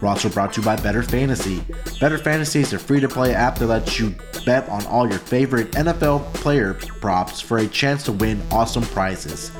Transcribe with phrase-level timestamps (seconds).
[0.00, 2.00] We're also brought to you by BettorFantasy.
[2.00, 4.14] Better Fantasy is a free to play app that lets you
[4.44, 9.50] bet on all your favorite NFL player props for a chance to win awesome prizes.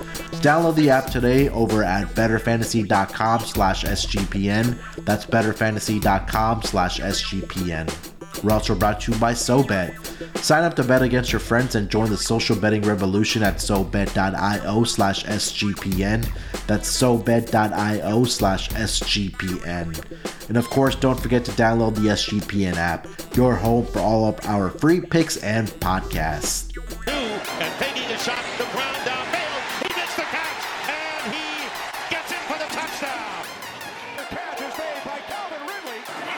[0.41, 4.79] Download the app today over at bettorfantasy.com slash SGPN.
[5.05, 8.14] That's bettorfantasy.com slash SGPN.
[8.43, 10.38] We're also brought to you by SoBet.
[10.38, 14.84] Sign up to bet against your friends and join the social betting revolution at SoBet.io
[14.84, 16.28] slash SGPN.
[16.67, 20.48] That's SoBet.io slash SGPN.
[20.48, 24.44] And of course, don't forget to download the SGPN app, your home for all of
[24.47, 26.77] our free picks and podcasts.
[27.06, 28.64] And taking shot,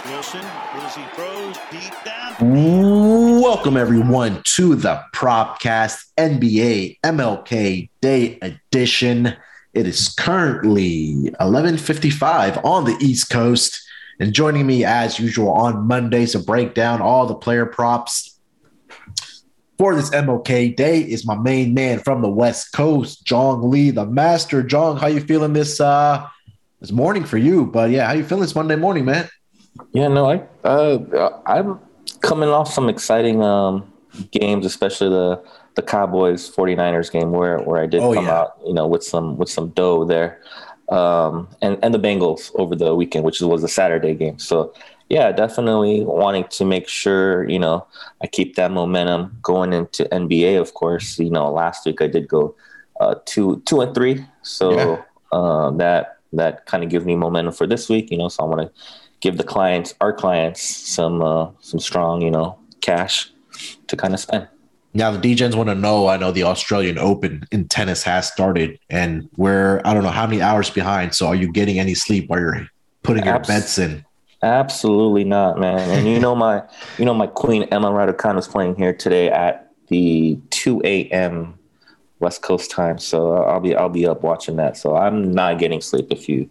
[0.09, 3.41] Wilson, as he throws deep down.
[3.41, 9.35] Welcome everyone to the Propcast NBA MLK Day Edition.
[9.75, 13.83] It is currently 11:55 on the East Coast,
[14.21, 18.39] and joining me as usual on Mondays to break down all the player props
[19.77, 24.07] for this MLK Day is my main man from the West Coast, Jong Lee, the
[24.07, 24.63] Master.
[24.63, 26.27] Jong, how you feeling this uh
[26.81, 27.67] this morning for you?
[27.67, 29.29] But yeah, how you feeling this Monday morning, man?
[29.93, 31.81] Yeah, no, I uh, I'm
[32.21, 33.93] coming off some exciting um,
[34.31, 35.43] games, especially the
[35.75, 38.31] the Cowboys 49ers game where where I did Oh, come yeah.
[38.31, 40.41] out, you know, with some with some dough there.
[40.89, 44.39] Um, and and the Bengals over the weekend, which was a Saturday game.
[44.39, 44.73] So
[45.09, 47.87] yeah, definitely wanting to make sure, you know,
[48.23, 51.19] I keep that momentum going into NBA, of course.
[51.19, 52.55] You know, last week I did go
[53.01, 54.25] uh, two two and three.
[54.43, 55.39] So Yeah.
[55.39, 58.29] uh, that that kind of gives me momentum for this week, you know.
[58.29, 58.71] So I want to
[59.21, 63.31] give the clients, our clients, some uh, some strong, you know, cash
[63.89, 64.49] to kind of spend.
[64.95, 66.09] Now the DJs want to know.
[66.09, 70.27] I know the Australian Open in tennis has started, and we're I don't know how
[70.27, 71.15] many hours behind.
[71.15, 72.69] So are you getting any sleep while you're
[73.03, 74.05] putting your Abs- bets in?
[74.43, 75.91] Absolutely not, man.
[75.91, 76.63] And you know my,
[76.99, 81.59] you know my queen Emma Raducanu is playing here today at the two a.m.
[82.19, 82.99] West Coast time.
[82.99, 84.77] So I'll be I'll be up watching that.
[84.77, 86.07] So I'm not getting sleep.
[86.11, 86.49] If you,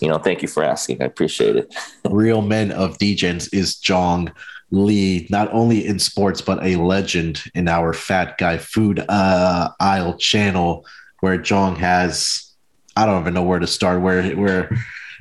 [0.00, 1.02] you know, thank you for asking.
[1.02, 1.74] I appreciate it.
[2.10, 4.32] Real men of DJs is Jong
[4.70, 10.16] Lee, not only in sports but a legend in our Fat Guy Food uh, Aisle
[10.18, 10.84] channel,
[11.20, 12.52] where Jong has
[12.96, 14.02] I don't even know where to start.
[14.02, 14.70] Where where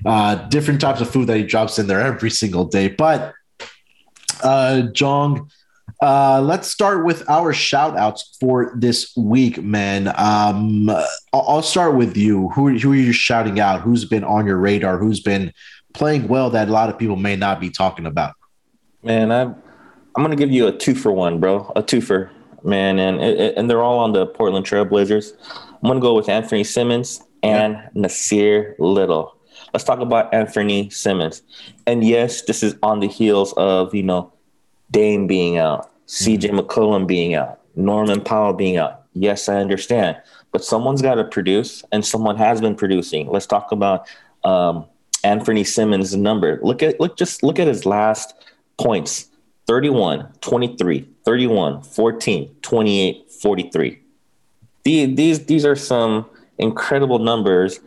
[0.05, 2.87] uh, different types of food that he drops in there every single day.
[2.89, 3.33] But
[4.43, 5.49] uh, Jong,
[6.01, 10.13] uh, let's start with our shout outs for this week, man.
[10.17, 10.89] Um,
[11.31, 12.49] I'll, start with you.
[12.49, 13.81] Who, who are you shouting out?
[13.81, 14.97] Who's been on your radar?
[14.97, 15.53] Who's been
[15.94, 18.33] playing well that a lot of people may not be talking about?
[19.03, 19.55] Man, I'm
[20.16, 21.71] I'm gonna give you a two for one, bro.
[21.75, 22.31] A two for
[22.63, 25.33] man, and and they're all on the Portland Trailblazers.
[25.51, 29.38] I'm gonna go with Anthony Simons and Nassir Little.
[29.73, 31.41] Let's talk about Anthony Simons.
[31.88, 34.32] And yes, this is on the heels of you know
[34.93, 39.01] Dame being out, CJ McCollum being out, Norman Powell being out.
[39.13, 40.17] Yes, I understand,
[40.51, 43.27] but someone's got to produce, and someone has been producing.
[43.27, 44.07] Let's talk about
[44.43, 44.85] um,
[45.23, 46.59] Anthony Simons' number.
[46.63, 48.33] Look at look just look at his last
[48.77, 49.29] points
[49.67, 53.99] 31 23 31 14 28 43
[54.83, 56.25] these these, these are some
[56.57, 57.79] incredible numbers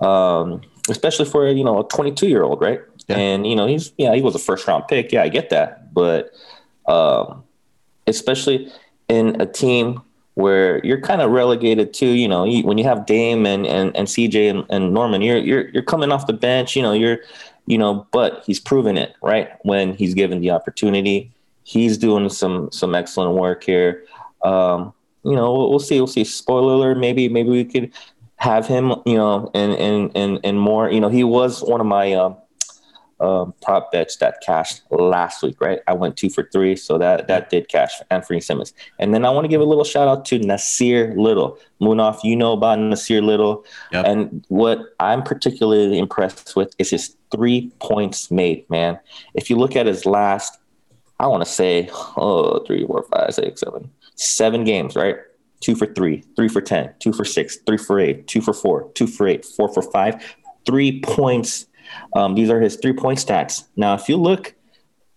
[0.00, 0.60] um,
[0.90, 3.16] especially for you know a 22 year old right Yeah.
[3.16, 5.92] and you know he's yeah he was a first round pick yeah i get that
[5.94, 6.30] but
[6.86, 7.44] um,
[8.06, 8.72] especially
[9.08, 10.02] in a team
[10.34, 13.96] where you're kind of relegated to, you know, you, when you have Dame and and,
[13.96, 17.18] and CJ and, and Norman, you're you're you're coming off the bench, you know, you're,
[17.66, 19.50] you know, but he's proven it, right?
[19.62, 21.32] When he's given the opportunity,
[21.62, 24.04] he's doing some some excellent work here.
[24.42, 24.92] Um,
[25.22, 26.24] you know, we'll, we'll see, we'll see.
[26.24, 27.92] Spoiler alert, maybe maybe we could
[28.36, 30.90] have him, you know, and and and and more.
[30.90, 32.36] You know, he was one of my um,
[33.24, 35.80] um, prop bets that cashed last week, right?
[35.86, 38.74] I went two for three, so that that did cash for Anthony Simons.
[38.98, 41.58] And then I want to give a little shout out to Nassir Little.
[41.80, 44.04] Munaf, you know about Nassir Little, Yep.
[44.06, 48.68] and what I'm particularly impressed with is his three points made.
[48.68, 48.98] Man,
[49.34, 50.58] if you look at his last,
[51.18, 55.16] I want to say, oh, three, four, five, six, seven, seven games, right?
[55.60, 58.90] Two for three, three for ten, two for six, three for eight, two for four,
[58.94, 60.14] two for eight, four for five,
[60.66, 61.66] three points.
[62.14, 63.64] Um, these are his three point stats.
[63.76, 64.54] Now, if you look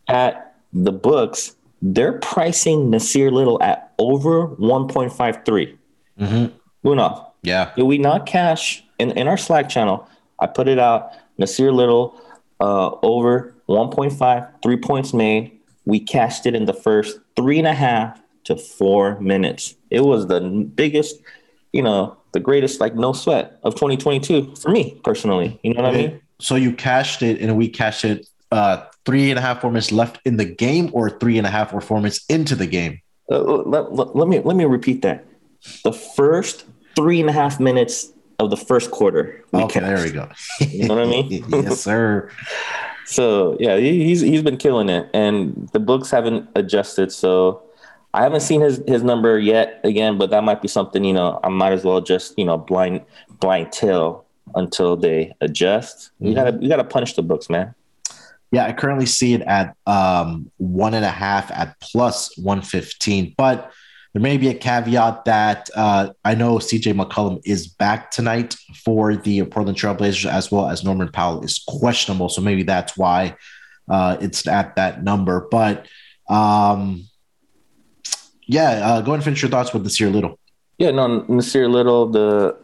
[0.07, 5.77] at the books, they're pricing Nassir Little at over 1.53.
[6.19, 6.87] Mm-hmm.
[6.87, 7.71] Uno, Yeah.
[7.75, 10.07] did we not cash in, in our Slack channel?
[10.39, 11.11] I put it out.
[11.39, 12.19] Nassir Little
[12.59, 15.51] uh, over 1.5, three points made.
[15.85, 19.75] We cashed it in the first three and a half to four minutes.
[19.89, 21.17] It was the biggest,
[21.73, 25.59] you know, the greatest like no sweat of 2022 for me personally.
[25.63, 26.21] You know what I mean?
[26.39, 29.91] So you cashed it and we cashed it uh three and a half, four minutes
[29.91, 33.01] left in the game or three and a half or four minutes into the game.
[33.31, 35.25] Uh, let, let, let me let me repeat that.
[35.83, 39.43] The first three and a half minutes of the first quarter.
[39.53, 40.29] okay, there we go.
[40.59, 41.45] You know what I mean?
[41.49, 42.29] yes, sir.
[43.09, 47.13] So yeah, he, he's he's been killing it, and the books haven't adjusted.
[47.13, 47.63] So
[48.13, 51.39] I haven't seen his his number yet again, but that might be something you know.
[51.41, 52.99] I might as well just you know blind
[53.39, 54.25] blind tail
[54.57, 56.11] until they adjust.
[56.19, 57.73] You gotta you gotta punish the books, man.
[58.51, 63.35] Yeah, I currently see it at um, one and a half at plus 115.
[63.37, 63.71] But
[64.13, 69.15] there may be a caveat that uh, I know CJ McCollum is back tonight for
[69.15, 72.29] the Portland Trailblazers, as well as Norman Powell is questionable.
[72.29, 73.35] So maybe that's why
[73.89, 75.47] uh, it's at that number.
[75.51, 75.87] But
[76.29, 77.07] um,
[78.45, 80.39] yeah, uh, go ahead and finish your thoughts with Nassir Little.
[80.77, 82.57] Yeah, no, Nassir Little, the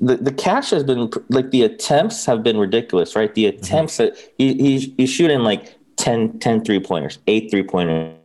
[0.00, 3.34] the the cash has been like the attempts have been ridiculous, right?
[3.34, 8.16] The attempts that he, he's he's shooting like 10, 10 three pointers, eight three pointers,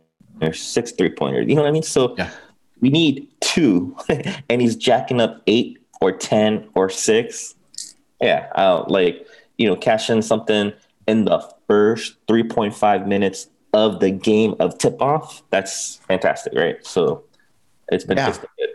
[0.54, 1.46] six three pointers.
[1.48, 1.82] You know what I mean?
[1.82, 2.30] So Yeah.
[2.80, 3.94] we need two,
[4.48, 7.54] and he's jacking up eight or ten or six.
[8.20, 9.26] Yeah, uh, like
[9.58, 10.72] you know, cash in something
[11.06, 15.42] in the first three point five minutes of the game of tip off.
[15.50, 16.84] That's fantastic, right?
[16.86, 17.24] So
[17.92, 18.28] it's been Yeah.
[18.30, 18.68] it's been good.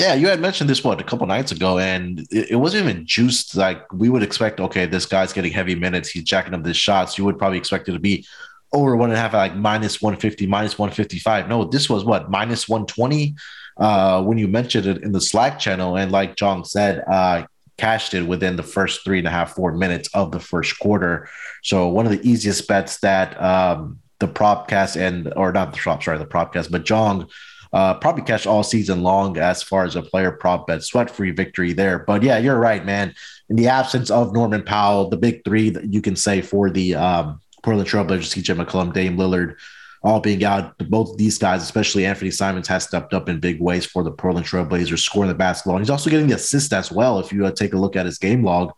[0.00, 3.04] Yeah, you had mentioned this what a couple nights ago, and it, it wasn't even
[3.04, 4.58] juiced like we would expect.
[4.58, 6.08] Okay, this guy's getting heavy minutes.
[6.08, 7.18] He's jacking up his shots.
[7.18, 8.26] You would probably expect it to be
[8.72, 11.48] over one and a half, like minus one fifty, minus one fifty five.
[11.48, 13.34] No, this was what minus one twenty.
[13.76, 17.44] Uh, when you mentioned it in the Slack channel, and like John said, uh,
[17.76, 21.28] cashed it within the first three and a half, four minutes of the first quarter.
[21.62, 26.02] So one of the easiest bets that um, the propcast and or not the prop,
[26.02, 27.28] sorry, the propcast, but Jong
[27.72, 31.30] uh, probably catch all season long as far as a player prop bet, sweat free
[31.30, 32.00] victory there.
[32.00, 33.14] But yeah, you're right, man.
[33.48, 36.94] In the absence of Norman Powell, the big three that you can say for the
[36.94, 39.56] um, Portland Trailblazers, CJ McCollum, Dame Lillard,
[40.02, 40.76] all being out.
[40.78, 44.46] Both these guys, especially Anthony Simons, has stepped up in big ways for the Portland
[44.46, 45.76] Trailblazers, scoring the basketball.
[45.76, 47.18] And he's also getting the assist as well.
[47.20, 48.72] If you uh, take a look at his game log,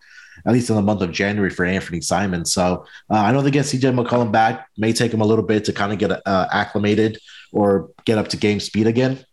[0.46, 2.52] at least in the month of January for Anthony Simons.
[2.52, 4.66] So uh, I know they get CJ McCollum back.
[4.76, 7.18] May take him a little bit to kind of get uh, acclimated
[7.52, 9.24] or get up to game speed again.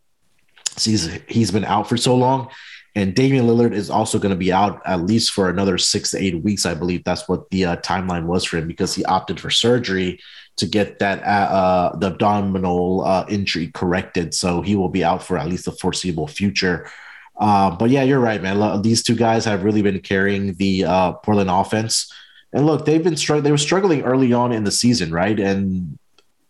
[0.79, 2.49] He's, he's been out for so long.
[2.95, 6.17] And Damian Lillard is also going to be out at least for another six to
[6.21, 6.65] eight weeks.
[6.65, 10.19] I believe that's what the uh, timeline was for him because he opted for surgery
[10.57, 14.33] to get that uh, the abdominal uh, injury corrected.
[14.33, 16.89] So he will be out for at least the foreseeable future.
[17.37, 18.81] Uh, but yeah, you're right, man.
[18.81, 22.11] These two guys have really been carrying the uh, Portland offense.
[22.51, 23.43] And look, they've been struggling.
[23.43, 25.39] They were struggling early on in the season, right?
[25.39, 25.97] And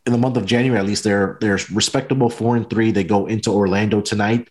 [0.06, 2.92] in the month of January, at least, they're they're respectable four and three.
[2.92, 4.50] They go into Orlando tonight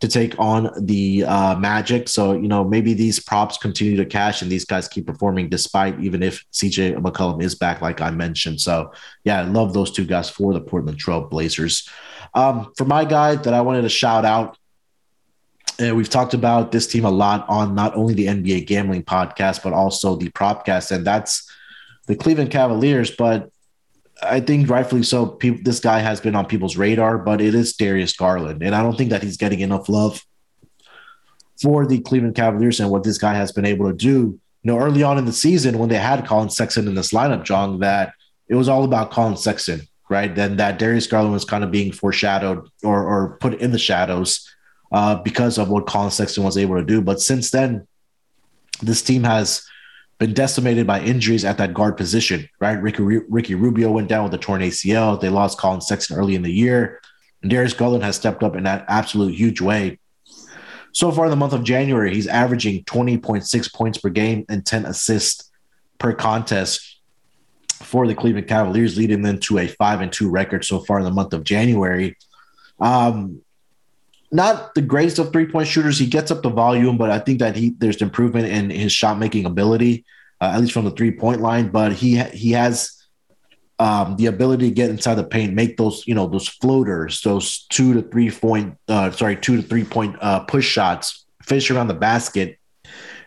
[0.00, 2.08] to take on the uh, Magic.
[2.08, 5.98] So you know maybe these props continue to cash and these guys keep performing despite
[6.00, 8.60] even if CJ McCollum is back, like I mentioned.
[8.60, 8.92] So
[9.24, 11.88] yeah, I love those two guys for the Portland Trail Blazers.
[12.34, 14.58] Um, for my guy that I wanted to shout out.
[15.78, 19.62] And we've talked about this team a lot on not only the NBA gambling podcast,
[19.62, 21.50] but also the propcast, and that's
[22.06, 23.10] the Cleveland Cavaliers.
[23.10, 23.50] But
[24.22, 25.26] I think rightfully so.
[25.26, 28.82] People, this guy has been on people's radar, but it is Darius Garland, and I
[28.82, 30.24] don't think that he's getting enough love
[31.60, 34.38] for the Cleveland Cavaliers and what this guy has been able to do.
[34.62, 37.44] You know, early on in the season when they had Collin Sexton in this lineup,
[37.44, 38.14] John, that
[38.48, 40.34] it was all about Collin Sexton, right?
[40.34, 44.50] Then that Darius Garland was kind of being foreshadowed or, or put in the shadows
[44.92, 47.00] uh, because of what Collin Sexton was able to do.
[47.00, 47.86] But since then,
[48.82, 49.66] this team has
[50.18, 52.80] been decimated by injuries at that guard position, right?
[52.80, 55.20] Ricky, Ricky Rubio went down with a torn ACL.
[55.20, 57.00] They lost Collin Sexton early in the year.
[57.42, 59.98] And Darius Garland has stepped up in that absolute huge way.
[60.92, 64.86] So far in the month of January, he's averaging 20.6 points per game and 10
[64.86, 65.50] assists
[65.98, 67.00] per contest
[67.74, 71.04] for the Cleveland Cavaliers, leading them to a 5 and 2 record so far in
[71.04, 72.16] the month of January.
[72.80, 73.42] Um,
[74.32, 75.98] not the greatest of three point shooters.
[75.98, 79.18] He gets up the volume, but I think that he there's improvement in his shot
[79.18, 80.04] making ability,
[80.40, 81.68] uh, at least from the three point line.
[81.68, 82.96] But he he has
[83.78, 87.66] um, the ability to get inside the paint, make those, you know, those floaters, those
[87.68, 91.88] two to three point, uh, sorry, two to three point uh, push shots, finish around
[91.88, 92.58] the basket.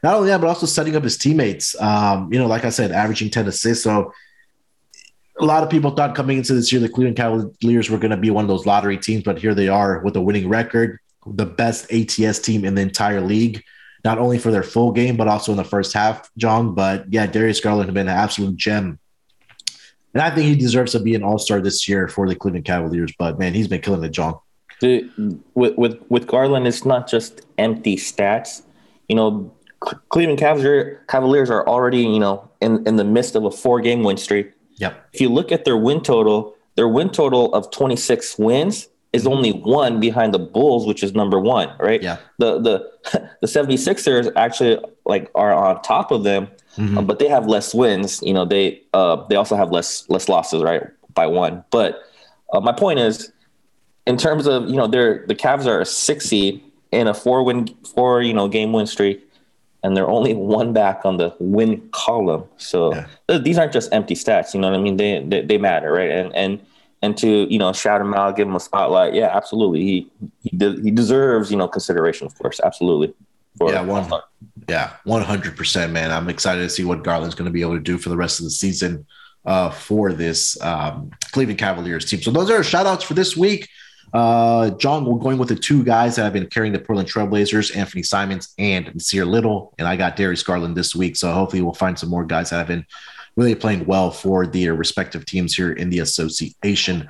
[0.02, 1.80] Not only that, but also setting up his teammates.
[1.80, 3.84] Um, you know, like I said, averaging 10 assists.
[3.84, 4.14] So
[5.40, 8.18] a lot of people thought coming into this year the Cleveland Cavaliers were going to
[8.18, 11.46] be one of those lottery teams, but here they are with a winning record, the
[11.46, 13.64] best ATS team in the entire league,
[14.04, 16.76] not only for their full game, but also in the first half, John.
[16.76, 19.00] But yeah, Darius Garland has been an absolute gem.
[20.14, 22.66] And I think he deserves to be an all star this year for the Cleveland
[22.66, 23.14] Cavaliers.
[23.18, 24.38] But man, he's been killing it, John.
[24.82, 28.64] With, with, with Garland, it's not just empty stats.
[29.08, 33.82] You know, Cleveland Cavaliers are already, you know, in, in the midst of a four
[33.82, 35.10] game win streak Yep.
[35.14, 39.34] If you look at their win total, their win total of 26 wins is mm-hmm.
[39.34, 42.02] only one behind the Bulls, which is number one, right?
[42.02, 42.18] Yeah.
[42.38, 46.98] The the the 76ers actually like are on top of them, mm-hmm.
[46.98, 48.22] uh, but they have less wins.
[48.22, 50.84] You know, they uh they also have less less losses, right?
[51.14, 51.64] By one.
[51.72, 52.02] But
[52.54, 53.32] uh, my point is,
[54.08, 57.44] in terms of you know, they're the Cavs are a six seed in a four
[57.44, 59.29] win four you know game win streak
[59.84, 62.44] and they're only one back on the win column.
[62.58, 63.38] So yeah.
[63.38, 64.54] these aren't just empty stats.
[64.54, 64.98] You know what I mean?
[64.98, 66.12] They, they, they matter, right?
[66.12, 66.60] And and
[67.02, 69.14] and to you know shout him out, give him a spotlight.
[69.14, 69.82] Yeah, absolutely.
[69.82, 70.12] He
[70.44, 72.60] he, de- he deserves you know consideration, of course.
[72.64, 73.14] Absolutely.
[73.62, 74.10] yeah, one,
[74.68, 76.12] yeah, one hundred percent, man.
[76.12, 78.40] I'm excited to see what Garland's going to be able to do for the rest
[78.40, 79.06] of the season
[79.46, 82.22] uh, for this um, Cleveland Cavaliers team.
[82.22, 83.70] So those are shout outs for this week.
[84.14, 87.76] Uh, John, we're going with the two guys that have been carrying the Portland Trailblazers,
[87.76, 89.74] Anthony Simons and Nassir Little.
[89.78, 91.16] And I got Darius Garland this week.
[91.16, 92.86] So hopefully we'll find some more guys that have been
[93.36, 97.08] really playing well for their respective teams here in the association.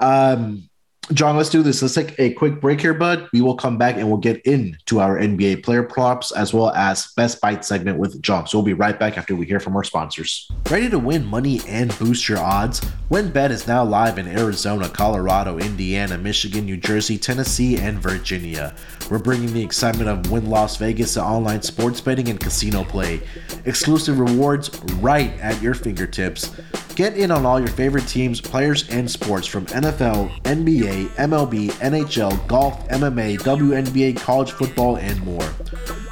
[0.00, 0.68] Um,
[1.12, 1.82] John, let's do this.
[1.82, 3.28] Let's take a quick break here, bud.
[3.34, 7.08] We will come back and we'll get into our NBA player props as well as
[7.14, 8.46] best bite segment with John.
[8.46, 10.50] So we'll be right back after we hear from our sponsors.
[10.70, 12.80] Ready to win money and boost your odds?
[13.10, 18.74] WynnBET is now live in Arizona, Colorado, Indiana, Michigan, New Jersey, Tennessee, and Virginia.
[19.10, 23.20] We're bringing the excitement of Wynn Las Vegas to online sports betting and casino play.
[23.66, 26.58] Exclusive rewards right at your fingertips.
[26.94, 32.46] Get in on all your favorite teams, players, and sports from NFL, NBA, MLB, NHL,
[32.46, 35.40] golf, MMA, WNBA, college football, and more.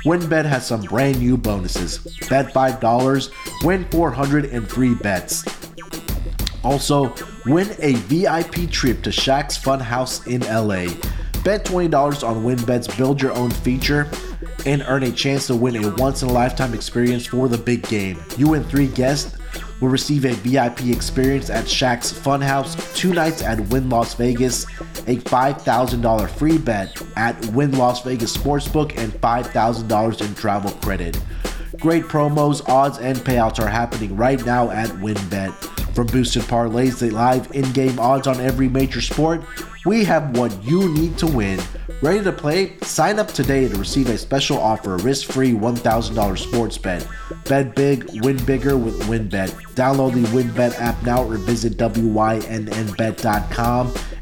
[0.05, 1.99] WynnBET has some brand new bonuses.
[2.29, 3.31] Bet $5,
[3.62, 5.45] win 403 bets.
[6.65, 7.15] Also,
[7.47, 10.93] win a VIP trip to Shaq's Funhouse in LA.
[11.45, 14.09] Bet $20 on WynnBET's Build Your Own feature
[14.67, 17.83] and earn a chance to win a once in a lifetime experience for the big
[17.89, 18.21] game.
[18.37, 19.37] You and three guests
[19.83, 24.62] will receive a VIP experience at Shaq's Funhouse, two nights at Wynn Las Vegas,
[25.09, 31.21] a $5,000 free bet at Wynn Las Vegas Sportsbook, and $5,000 in travel credit.
[31.81, 35.53] Great promos, odds, and payouts are happening right now at WynnBET.
[35.97, 39.43] From boosted parlays to live in game odds on every major sport,
[39.85, 41.59] we have what you need to win.
[42.03, 42.77] Ready to play?
[42.83, 47.07] Sign up today to receive a special offer risk free $1,000 sports bet.
[47.49, 49.51] Bet big, win bigger with WynnBET.
[49.75, 52.25] Download the WynnBET app now or visit WYNNBet.com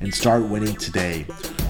[0.00, 1.26] and start winning today.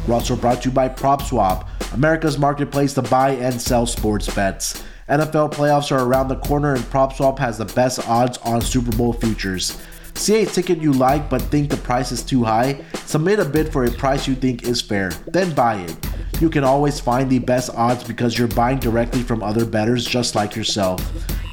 [0.06, 4.82] We're also brought to you by PropSwap, America's marketplace to buy and sell sports bets.
[5.08, 9.12] NFL playoffs are around the corner and PropSwap has the best odds on Super Bowl
[9.12, 9.80] futures.
[10.20, 12.84] See a ticket you like but think the price is too high?
[13.06, 15.96] Submit a bid for a price you think is fair, then buy it.
[16.42, 20.34] You can always find the best odds because you're buying directly from other bettors just
[20.34, 21.00] like yourself.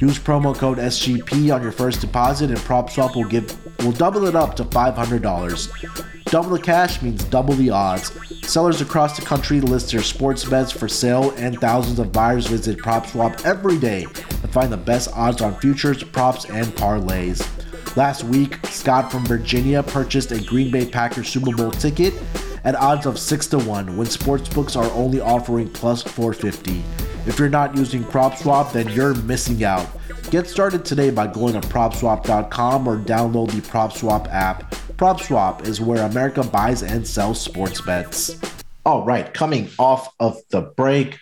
[0.02, 4.36] Use promo code SGP on your first deposit and PropSwap will give will double it
[4.36, 6.24] up to $500.
[6.26, 8.12] Double the cash means double the odds.
[8.46, 12.76] Sellers across the country list their sports bets for sale, and thousands of buyers visit
[12.76, 17.57] PropSwap every day to find the best odds on futures, props, and parlays.
[17.98, 22.14] Last week, Scott from Virginia purchased a Green Bay Packers Super Bowl ticket
[22.62, 26.80] at odds of 6 to 1 when sportsbooks are only offering plus 450.
[27.28, 29.84] If you're not using PropSwap, then you're missing out.
[30.30, 34.70] Get started today by going to propswap.com or download the PropSwap app.
[34.96, 38.38] PropSwap is where America buys and sells sports bets.
[38.86, 41.18] All right, coming off of the break,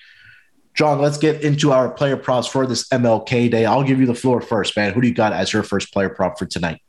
[0.76, 3.64] John, let's get into our player props for this MLK day.
[3.64, 4.92] I'll give you the floor first, man.
[4.92, 6.82] Who do you got as your first player prop for tonight?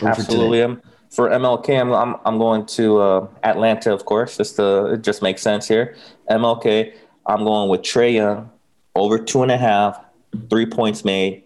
[0.00, 0.76] Absolutely.
[1.10, 4.36] For, for MLK, I'm, I'm, I'm going to uh, Atlanta, of course.
[4.36, 5.96] Just to, it just makes sense here.
[6.30, 6.94] MLK,
[7.26, 8.48] I'm going with Trae Young,
[8.94, 10.00] over two and a half,
[10.48, 11.42] three points made.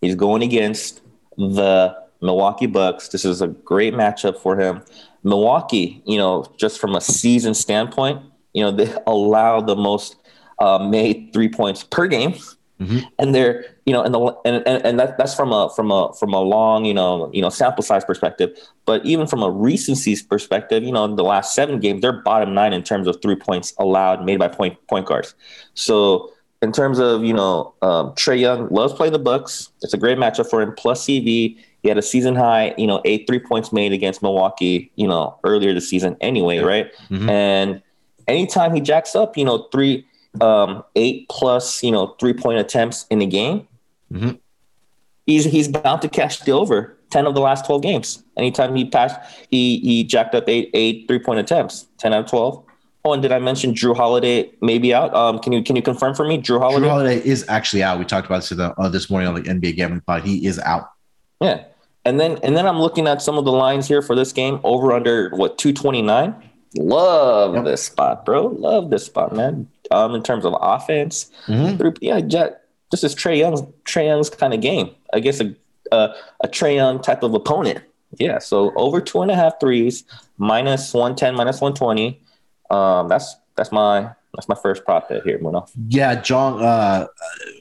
[0.00, 1.02] He's going against
[1.36, 3.08] the Milwaukee Bucks.
[3.08, 4.82] This is a great matchup for him.
[5.22, 8.22] Milwaukee, you know, just from a season standpoint,
[8.54, 10.16] you know, they allow the most
[10.58, 12.34] uh, made three points per game.
[12.78, 13.04] Mhm.
[13.18, 16.12] and they're you know and the and, and, and that, that's from a from a
[16.12, 18.50] from a long you know you know sample size perspective.
[18.84, 22.52] But even from a recency perspective you know in the last seven games they're bottom
[22.52, 25.34] nine in terms of three points allowed made by point point guards.
[25.72, 29.70] So in terms of you know um, Trae Young loves playing the Bucks.
[29.80, 30.74] It's a great matchup for him.
[30.74, 34.90] Plus CV he had a season high you know eight three points made against Milwaukee
[34.96, 36.92] you know earlier this season anyway right?
[37.10, 37.30] Mhm.
[37.30, 37.82] and
[38.28, 40.05] anytime he jacks up you know three
[40.42, 43.66] um, eight plus, you know, three point attempts in a game,
[44.12, 44.38] Mhm.
[45.26, 46.92] he's he's bound to catch the over.
[47.10, 48.22] Ten of the last twelve games.
[48.36, 49.16] Anytime he passed,
[49.50, 51.86] he he jacked up eight eight three point attempts.
[51.98, 52.62] Ten out of twelve.
[53.04, 55.14] Oh, and did I mention Jrue Holiday maybe out?
[55.14, 56.86] Um, can you can you confirm for me, Jrue Holiday?
[56.86, 57.98] Jrue Holiday is actually out.
[58.00, 60.24] We talked about this the, uh, this morning on the NBA Gambling Pod.
[60.24, 60.90] He is out.
[61.40, 61.62] Yeah.
[62.04, 64.58] And then and then I'm looking at some of the lines here for this game
[64.64, 66.34] over under what 229.
[66.78, 67.64] Love Yep.
[67.64, 68.46] this spot, bro.
[68.48, 69.68] Love this spot, man.
[69.90, 71.78] Um, in terms of offense, Mhm.
[71.78, 72.62] Three- yeah, Jet.
[72.90, 75.54] This is Trae Young's Trae Young's kind of game against a
[75.92, 76.10] a,
[76.42, 77.80] a Trae Young type of opponent.
[78.18, 80.04] Yeah, so over two and a half threes,
[80.38, 82.20] minus one ten, minus one twenty.
[82.70, 85.66] Um, that's that's my that's my first prop bet here, Muno.
[85.88, 86.62] Yeah, John.
[86.62, 87.06] Uh,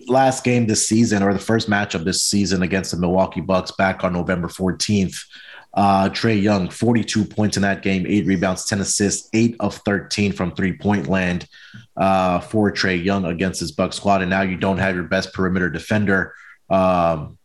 [0.07, 4.03] last game this season, or the first matchup this season against the Milwaukee Bucks, back
[4.03, 5.23] on November fourteenth.
[5.73, 10.31] Uh, Trae Young, forty-two points in that game, eight rebounds, ten assists, eight of thirteen
[10.31, 11.47] from three-point land
[11.97, 14.21] uh, for Trae Young against his Buck squad.
[14.21, 16.33] And now you don't have your best perimeter defender
[16.69, 17.37] um,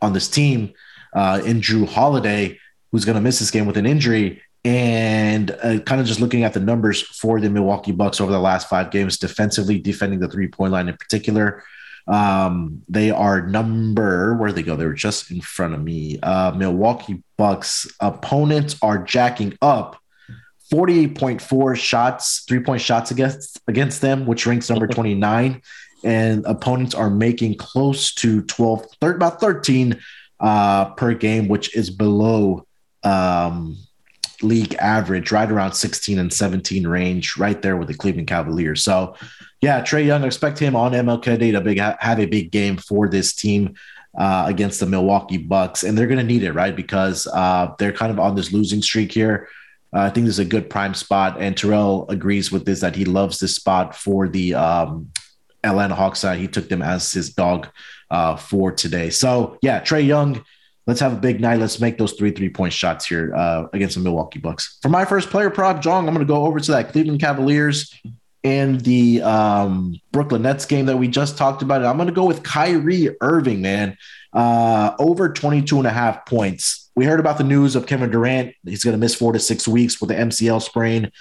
[0.00, 0.72] on this team
[1.14, 2.58] uh, in Jrue Holiday,
[2.92, 4.42] who's going to miss this game with an injury.
[4.64, 8.40] And uh, kind of just looking at the numbers for the Milwaukee Bucks over the
[8.40, 11.62] last five games, defensively defending the three point line in particular,
[12.08, 14.76] um, they are number where they go.
[14.76, 16.18] They were just in front of me.
[16.22, 20.00] Uh, Milwaukee Bucks opponents are jacking up
[20.72, 25.62] 48.4 shots, three point shots against against them, which ranks number 29.
[26.04, 29.98] And opponents are making close to 12, thir- about 13
[30.38, 32.66] uh, per game, which is below
[33.02, 33.76] um,
[34.42, 38.84] league average, right around 16 and 17 range, right there with the Cleveland Cavaliers.
[38.84, 39.16] So,
[39.60, 43.08] yeah, Trae Young, expect him on MLK Day to big have a big game for
[43.08, 43.74] this team
[44.16, 46.74] uh, against the Milwaukee Bucks, and they're going to need it, right?
[46.74, 49.48] Because uh, they're kind of on this losing streak here.
[49.94, 52.94] Uh, I think this is a good prime spot, and Terrell agrees with this that
[52.94, 55.10] he loves this spot for the um,
[55.64, 56.38] Atlanta Hawks side.
[56.38, 57.68] He took them as his dog
[58.10, 59.10] uh, for today.
[59.10, 60.44] So, yeah, Trae Young,
[60.86, 61.58] let's have a big night.
[61.58, 64.78] Let's make those three three point shots here uh, against the Milwaukee Bucks.
[64.82, 67.94] For my first player prop, John, I'm going to go over to that Cleveland Cavaliers
[68.44, 71.84] and the um, Brooklyn Nets game that we just talked about.
[71.84, 73.96] I'm going to go with Kyrie Irving, man,
[74.32, 76.87] uh, over 22 and a half points.
[76.98, 78.56] We heard about the news of Kevin Durant.
[78.64, 81.12] He's going to miss four to six weeks with the MCL sprain.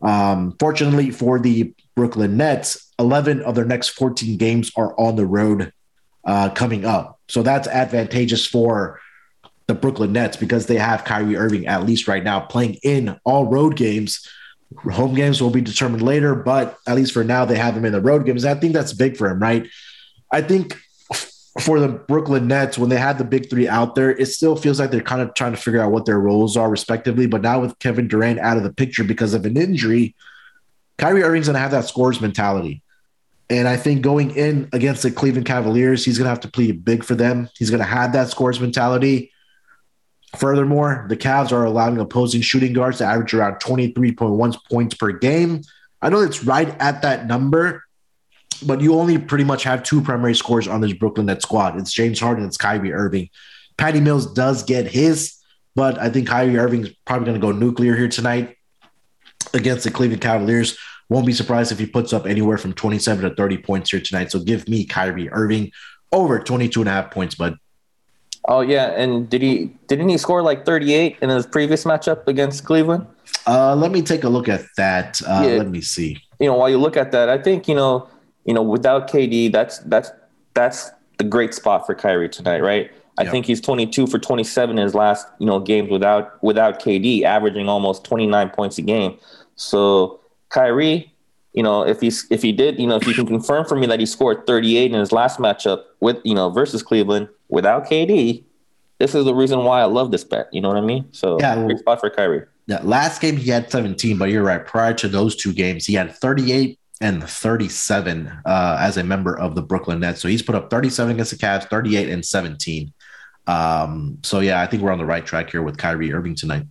[0.00, 5.26] Um, fortunately for the Brooklyn Nets, 11 of their next 14 games are on the
[5.26, 5.72] road
[6.24, 7.18] uh, coming up.
[7.26, 9.00] So that's advantageous for
[9.66, 13.46] the Brooklyn Nets because they have Kyrie Irving, at least right now, playing in all
[13.46, 14.30] road games.
[14.92, 17.92] Home games will be determined later, but at least for now, they have him in
[17.92, 18.44] the road games.
[18.44, 19.66] I think that's big for him, right?
[20.32, 20.78] I think
[21.60, 24.80] for the Brooklyn Nets, when they had the big three out there, it still feels
[24.80, 27.26] like they're kind of trying to figure out what their roles are, respectively.
[27.26, 30.16] But now with Kevin Durant out of the picture because of an injury,
[30.98, 32.82] Kyrie Irving's going to have that scores mentality.
[33.50, 36.72] And I think going in against the Cleveland Cavaliers, he's going to have to play
[36.72, 37.48] big for them.
[37.56, 39.30] He's going to have that scores mentality.
[40.36, 45.62] Furthermore, the Cavs are allowing opposing shooting guards to average around 23.1 points per game.
[46.02, 47.84] I know it's right at that number,
[48.62, 51.78] but you only pretty much have two primary scorers on this Brooklyn Nets squad.
[51.78, 53.28] It's James Harden, it's Kyrie Irving.
[53.76, 55.34] Patty Mills does get his,
[55.74, 58.56] but I think Kyrie Irving's probably going to go nuclear here tonight
[59.52, 60.78] against the Cleveland Cavaliers.
[61.08, 64.30] Won't be surprised if he puts up anywhere from 27 to 30 points here tonight.
[64.30, 65.70] So give me Kyrie Irving
[66.12, 67.58] over 22 and a half points, bud.
[68.46, 72.64] Oh yeah, and did he didn't he score like 38 in his previous matchup against
[72.64, 73.06] Cleveland?
[73.46, 75.20] Uh, let me take a look at that.
[75.26, 75.56] Uh, Yeah.
[75.56, 76.18] Let me see.
[76.38, 78.08] You know, while you look at that, I think you know,
[78.44, 80.10] you know, without KD, that's that's
[80.54, 82.90] that's the great spot for Kyrie tonight, right?
[83.16, 83.30] I Yep.
[83.32, 87.68] think he's 22 for 27 in his last you know games without without KD, averaging
[87.68, 89.16] almost 29 points a game.
[89.56, 91.12] So Kyrie,
[91.52, 93.86] you know, if he's if he did, you know, if you can confirm for me
[93.86, 98.42] that he scored 38 in his last matchup with you know versus Cleveland without KD,
[98.98, 100.48] this is the reason why I love this bet.
[100.52, 101.06] You know what I mean?
[101.12, 102.42] So Yeah, great spot for Kyrie.
[102.66, 104.64] Yeah, last game he had 17, but you're right.
[104.64, 109.54] Prior to those two games, he had 38 and 37 uh, as a member of
[109.54, 110.20] the Brooklyn Nets.
[110.20, 112.92] So he's put up 37 against the Cavs, 38 and 17.
[113.46, 116.66] Um, so yeah, I think we're on the right track here with Kyrie Irving tonight.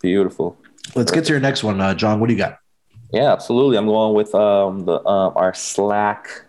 [0.00, 0.56] Beautiful.
[0.94, 2.20] Let's get to your next one, uh, John.
[2.20, 2.58] What do you got?
[3.12, 3.76] Yeah, absolutely.
[3.76, 6.42] I'm going with um, the um, our Slack,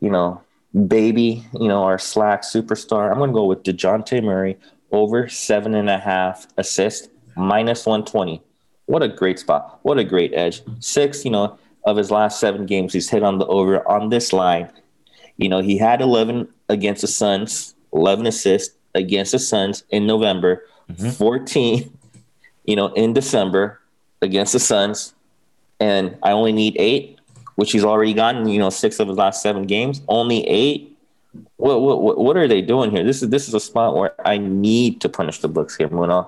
[0.00, 0.42] you know,
[0.86, 3.10] baby, you know, our slack superstar.
[3.10, 4.58] I'm going to go with Dejounte Murray
[4.90, 8.42] over seven and a half assists, minus 120.
[8.86, 9.80] What a great spot.
[9.82, 10.62] What a great edge.
[10.80, 14.32] Six, you know, of his last seven games, he's hit on the over on this
[14.32, 14.70] line.
[15.36, 20.64] You know, he had 11 against the Suns, 11 assists against the Suns in November,
[20.90, 21.10] mm-hmm.
[21.10, 21.98] 14,
[22.64, 23.80] you know, in December
[24.20, 25.14] against the Suns.
[25.80, 27.18] And I only need eight
[27.56, 30.98] which he's already gotten, you know, six of his last seven games, only eight.
[31.56, 33.04] What what what are they doing here?
[33.04, 36.26] This is this is a spot where I need to punish the books here, Muna.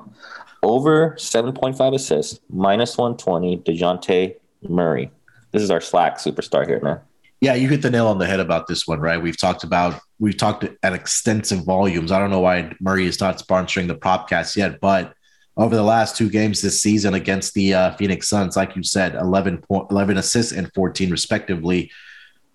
[0.63, 3.59] Over seven point five assists, minus one twenty.
[3.59, 4.37] Dejounte
[4.67, 5.11] Murray.
[5.55, 6.99] This is our slack superstar here, man.
[7.41, 9.23] Yeah, you hit the nail on the head about this one, right?
[9.23, 12.11] We've talked about we've talked at extensive volumes.
[12.11, 15.15] I don't know why Murray is not sponsoring the podcast yet, but
[15.57, 19.15] over the last two games this season against the uh, Phoenix Suns, like you said,
[19.15, 21.93] 11, point, 11 assists and 14 respectively.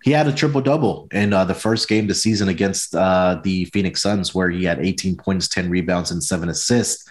[0.02, 3.64] He had a triple double in uh, the first game this season against uh, the
[3.66, 7.09] Phoenix Suns, where he had 18 points, 10 rebounds, and seven assists.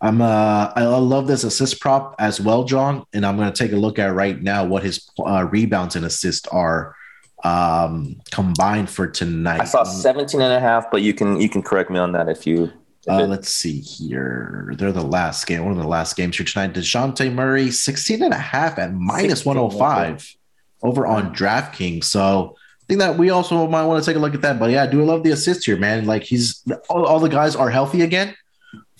[0.00, 3.72] I'm uh, I love this assist prop as well, John, and I'm going to take
[3.72, 6.96] a look at right now what his uh, rebounds and assists are
[7.44, 9.60] um, combined for tonight.
[9.60, 12.30] I saw 17 and a half, but you can you can correct me on that
[12.30, 12.72] if you
[13.08, 14.72] uh, let's see here.
[14.76, 16.72] They're the last game, one of the last games here tonight.
[16.72, 20.34] Dejounte Murray, 16 and a half at minus 105
[20.82, 22.04] over on DraftKings.
[22.04, 24.58] So I think that we also might want to take a look at that.
[24.58, 26.06] But yeah, I do love the assist here, man.
[26.06, 28.34] Like he's all, all the guys are healthy again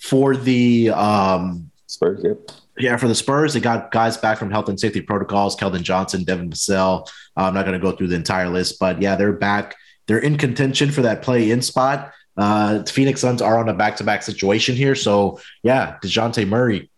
[0.01, 2.37] for the um Spurs, yep.
[2.77, 5.55] Yeah, for the Spurs, they got guys back from health and safety protocols.
[5.55, 7.07] Keldon Johnson, Devin Vassell.
[7.37, 9.75] Uh, I'm not going to go through the entire list, but yeah, they're back.
[10.07, 12.11] They're in contention for that play-in spot.
[12.37, 14.95] Uh, Phoenix Suns are on a back to back situation here.
[14.95, 16.89] So, yeah, Dejounte Murray,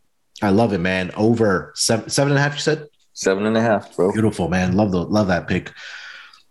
[0.42, 1.12] I love it, man.
[1.18, 2.88] Over seven, seven and a half, you said?
[3.14, 4.12] Seven and a half, bro.
[4.12, 4.74] Beautiful, man.
[4.78, 5.72] Love the love that pick.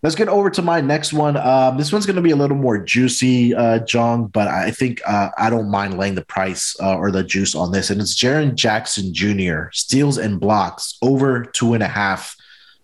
[0.03, 1.37] Let's get over to my next one.
[1.37, 5.01] Um, this one's going to be a little more juicy, uh, John, but I think
[5.07, 7.91] uh, I don't mind laying the price uh, or the juice on this.
[7.91, 12.37] And it's Jaren Jackson Jr., steals and blocks over two and a half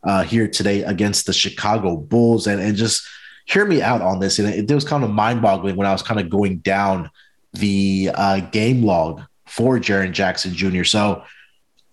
[0.05, 2.47] uh, here today against the Chicago Bulls.
[2.47, 3.07] And, and just–
[3.49, 4.39] hear me out on this.
[4.39, 7.11] And it, it was kind of mind boggling when I was kind of going down
[7.55, 10.85] the uh, game log for Jaren Jackson Jr.
[10.85, 11.25] So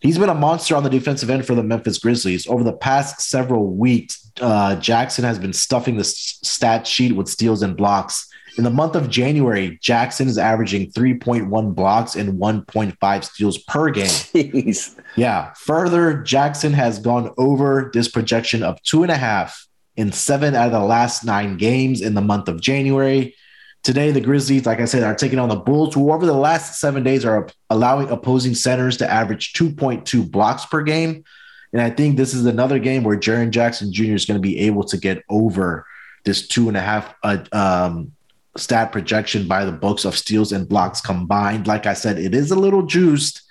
[0.06, 2.48] he's been a monster on the defensive end for the Memphis Grizzlies.
[2.48, 7.62] Over the past several weeks, uh, Jackson has been stuffing the stat sheet with steals
[7.62, 8.28] and blocks.
[8.58, 14.06] In the month of January, Jackson is averaging 3.1 blocks and 1.5 steals per game.
[14.08, 14.98] Jeez.
[15.18, 15.52] Yeah.
[15.58, 20.68] Further, Jackson has gone over this projection of two and a half in seven out
[20.68, 23.36] of the last nine games in the month of January.
[23.86, 26.80] Today, the Grizzlies, like I said, are taking on the Bulls, who over the last
[26.80, 31.24] seven days are allowing opposing centers to average 2.2 blocks per game.
[31.72, 34.16] And I think this is another game where Jaren Jackson Jr.
[34.16, 35.86] is going to be able to get over
[36.24, 38.12] this two and a half uh, um,
[38.58, 41.68] stat projection by the books of steals and blocks combined.
[41.68, 43.44] Like I said, it is a little juiced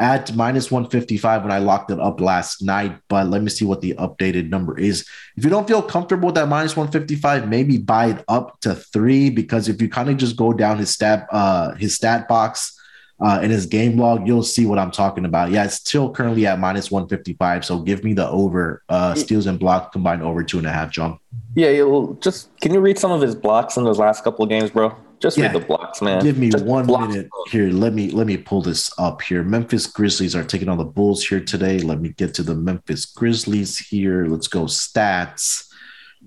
[0.00, 2.98] at minus 155 when I locked it up last night.
[3.08, 5.06] But let me see what the updated number is.
[5.36, 9.28] If you don't feel comfortable with that minus 155, maybe buy it up to three
[9.28, 12.78] because if you kind of just go down his stat uh his stat box
[13.20, 15.50] uh in his game log, you'll see what I'm talking about.
[15.50, 17.66] Yeah, it's still currently at minus 155.
[17.66, 20.90] So give me the over uh steals and blocks combined over two and a half,
[20.90, 21.18] John.
[21.54, 21.84] Yeah,
[22.20, 24.96] just can you read some of his blocks in those last couple of games, bro?
[25.20, 25.46] Just yeah.
[25.46, 26.22] read the blocks, man.
[26.22, 27.70] Give me Just one minute here.
[27.70, 29.42] Let me let me pull this up here.
[29.42, 31.78] Memphis Grizzlies are taking on the Bulls here today.
[31.78, 34.24] Let me get to the Memphis Grizzlies here.
[34.26, 35.66] Let's go stats.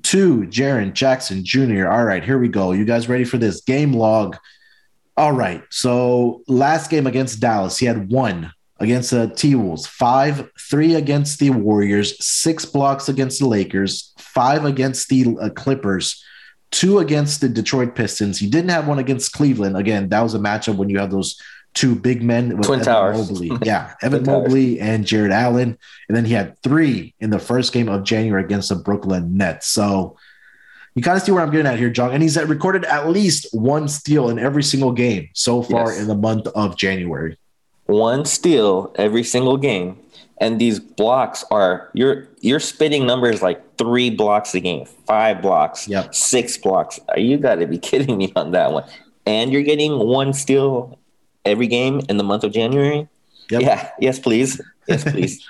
[0.03, 1.87] Two, Jaren Jackson Jr.
[1.87, 2.71] All right, here we go.
[2.71, 4.37] You guys ready for this game log?
[5.17, 5.63] All right.
[5.69, 11.39] So last game against Dallas, he had one against the T Wolves, five, three against
[11.39, 16.23] the Warriors, six blocks against the Lakers, five against the uh, Clippers
[16.73, 18.39] two against the Detroit Pistons.
[18.39, 19.77] He didn't have one against Cleveland.
[19.77, 21.39] Again, that was a matchup when you have those
[21.75, 23.31] two big men with Twin Evan Towers.
[23.31, 23.51] Mobley.
[23.63, 25.77] Yeah, Evan Mobley and Jarrett Allen.
[26.07, 29.67] And then he had three in the first game of January against the Brooklyn Nets.
[29.67, 30.17] So
[30.95, 32.11] you kind of see where I'm getting at here, John.
[32.11, 35.99] And he's recorded at least one steal in every single game so far yes.
[35.99, 37.37] in the month of January.
[37.85, 39.99] One steal every single game
[40.39, 45.87] and these blocks are you're you're spitting numbers like three blocks a game, five blocks,
[45.87, 46.13] yep.
[46.13, 46.99] six blocks.
[47.15, 48.83] You got to be kidding me on that one.
[49.25, 50.99] And you're getting one steal
[51.45, 53.07] every game in the month of January.
[53.49, 53.61] Yep.
[53.61, 53.89] Yeah.
[53.99, 54.59] Yes, please.
[54.87, 55.47] Yes, please.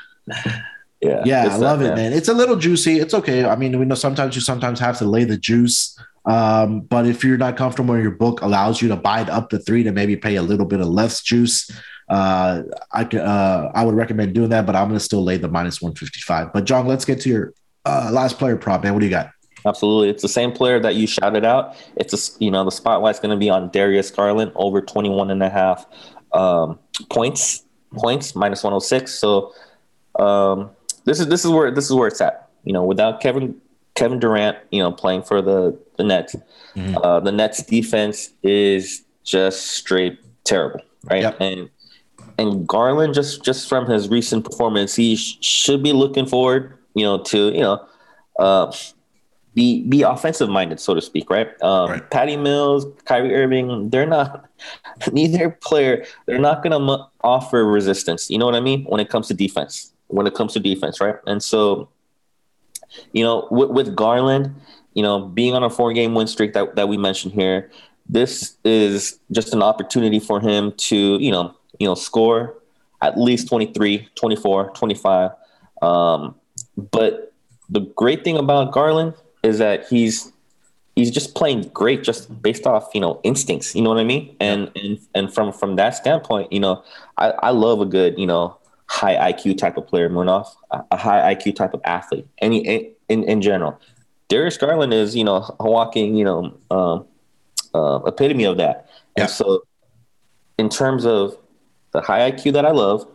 [1.01, 1.23] yeah.
[1.25, 2.13] Yeah, I love it, man.
[2.13, 2.99] It's a little juicy.
[2.99, 3.45] It's okay.
[3.45, 5.97] I mean, we know sometimes you sometimes have to lay the juice.
[6.25, 9.83] Um, but if you're not comfortable, your book allows you to buy up the three
[9.83, 11.69] to maybe pay a little bit of less juice
[12.09, 15.47] uh, I uh, I would recommend doing that, but I'm going to still lay the
[15.47, 16.53] minus 155.
[16.53, 17.53] But John, let's get to your
[17.85, 18.93] uh, last player prop, man.
[18.93, 19.31] What do you got?
[19.65, 21.75] Absolutely, it's the same player that you shouted out.
[21.95, 25.41] It's a, you know the spotlight's going to be on Darius Garland over 21 and
[25.41, 25.85] a half
[26.33, 27.63] um, points
[27.93, 29.13] points minus 106.
[29.13, 29.53] So
[30.19, 30.71] um,
[31.05, 32.49] this is this is where this is where it's at.
[32.65, 33.59] You know, without Kevin
[33.95, 36.35] Kevin Durant, you know, playing for the the Nets,
[36.75, 36.97] mm-hmm.
[36.97, 41.21] uh, the Nets defense is just straight terrible, right?
[41.21, 41.37] Yep.
[41.39, 41.69] And
[42.37, 47.03] and Garland just just from his recent performance, he sh- should be looking forward, you
[47.03, 47.85] know, to you know,
[48.39, 48.71] uh,
[49.53, 51.49] be be offensive minded, so to speak, right?
[51.61, 52.09] Um, right.
[52.09, 54.49] Patty Mills, Kyrie Irving, they're not
[55.11, 56.05] neither player.
[56.25, 58.29] They're not going to m- offer resistance.
[58.29, 59.93] You know what I mean when it comes to defense.
[60.07, 61.15] When it comes to defense, right?
[61.25, 61.89] And so,
[63.13, 64.53] you know, with, with Garland,
[64.93, 67.71] you know, being on a four game win streak that that we mentioned here,
[68.07, 72.55] this is just an opportunity for him to, you know, you know, score
[73.01, 75.31] at least 23, 24, 25.
[75.81, 76.35] Um,
[76.77, 77.33] but
[77.69, 80.31] the great thing about Garland is that he's
[80.95, 84.35] he's just playing great just based off you know instincts you know what i mean
[84.39, 86.83] and and and from from that standpoint you know
[87.17, 88.55] i i love a good you know
[88.87, 90.47] high iq type of player Munaf,
[90.91, 93.79] a high iq type of athlete any in in general
[94.29, 97.05] darius garland is you know a walking you know um,
[97.73, 99.23] uh, epitome of that yeah.
[99.23, 99.63] and so
[100.59, 101.35] in terms of
[101.93, 103.07] the high iq that i love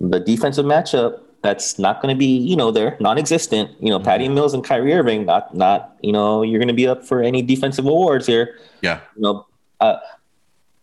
[0.00, 3.70] the defensive matchup that's not going to be, you know, there, non-existent.
[3.78, 4.34] You know, Patty mm-hmm.
[4.34, 7.42] Mills and Kyrie Irving, not, not, you know, you're going to be up for any
[7.42, 8.58] defensive awards here.
[8.80, 9.00] Yeah.
[9.14, 9.46] You know,
[9.78, 9.98] uh,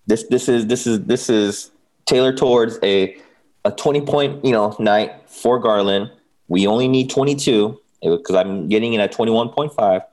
[0.06, 1.72] this, this is, this is, this is
[2.06, 3.18] tailored towards a,
[3.66, 6.12] a 20 point, you know, night for Garland.
[6.48, 10.04] We only need 22 because I'm getting it at 21.5.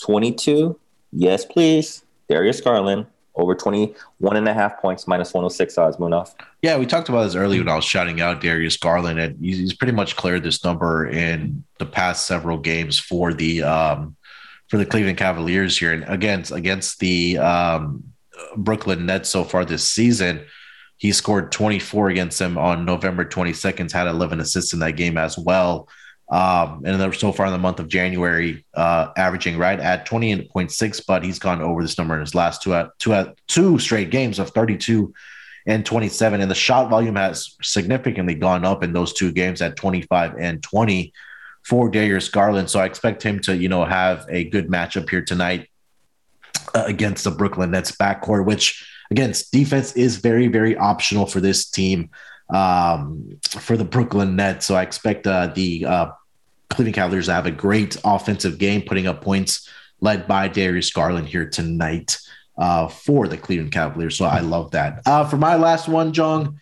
[0.00, 0.80] 22,
[1.12, 2.04] yes, please.
[2.30, 3.04] Darius Garland
[3.40, 6.34] over 21 and a half points, minus 106 odds, Munaf.
[6.62, 9.74] Yeah, we talked about this earlier when I was shouting out Darius Garland, and he's
[9.74, 14.16] pretty much cleared this number in the past several games for the um,
[14.68, 18.04] for the Cleveland Cavaliers here, and against against the um,
[18.56, 20.44] Brooklyn Nets so far this season.
[20.96, 25.38] He scored 24 against them on November 22nd, had 11 assists in that game as
[25.38, 25.88] well.
[26.30, 31.24] Um, and so far in the month of January, uh, averaging right at 28.6, but
[31.24, 34.38] he's gone over this number in his last two, at, two, at, two straight games
[34.38, 35.12] of 32
[35.66, 36.40] and 27.
[36.40, 40.62] And the shot volume has significantly gone up in those two games at 25 and
[40.62, 41.12] 20
[41.64, 42.70] for Darius Garland.
[42.70, 45.68] So I expect him to, you know, have a good matchup here tonight
[46.76, 51.68] uh, against the Brooklyn Nets backcourt, which again, defense is very, very optional for this
[51.68, 52.10] team
[52.50, 54.66] um, for the Brooklyn Nets.
[54.66, 56.10] So I expect uh, the uh,
[56.70, 59.68] Cleveland Cavaliers have a great offensive game, putting up points
[60.00, 62.18] led by Darius Garland here tonight
[62.56, 64.16] uh, for the Cleveland Cavaliers.
[64.16, 65.02] So I love that.
[65.04, 66.58] Uh, for my last one, Jong,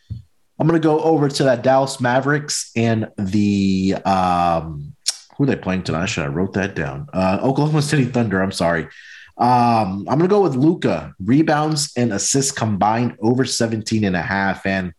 [0.59, 4.97] I'm going to go over to that Dallas Mavericks and the um,
[5.37, 6.03] who are they playing tonight?
[6.03, 7.09] I should have wrote that down.
[7.13, 8.43] Uh, Oklahoma City Thunder.
[8.43, 8.89] I'm sorry.
[9.37, 14.23] Um, I'm going to go with Luka rebounds and assists combined over 17 and a
[14.23, 14.67] half.
[14.67, 14.93] And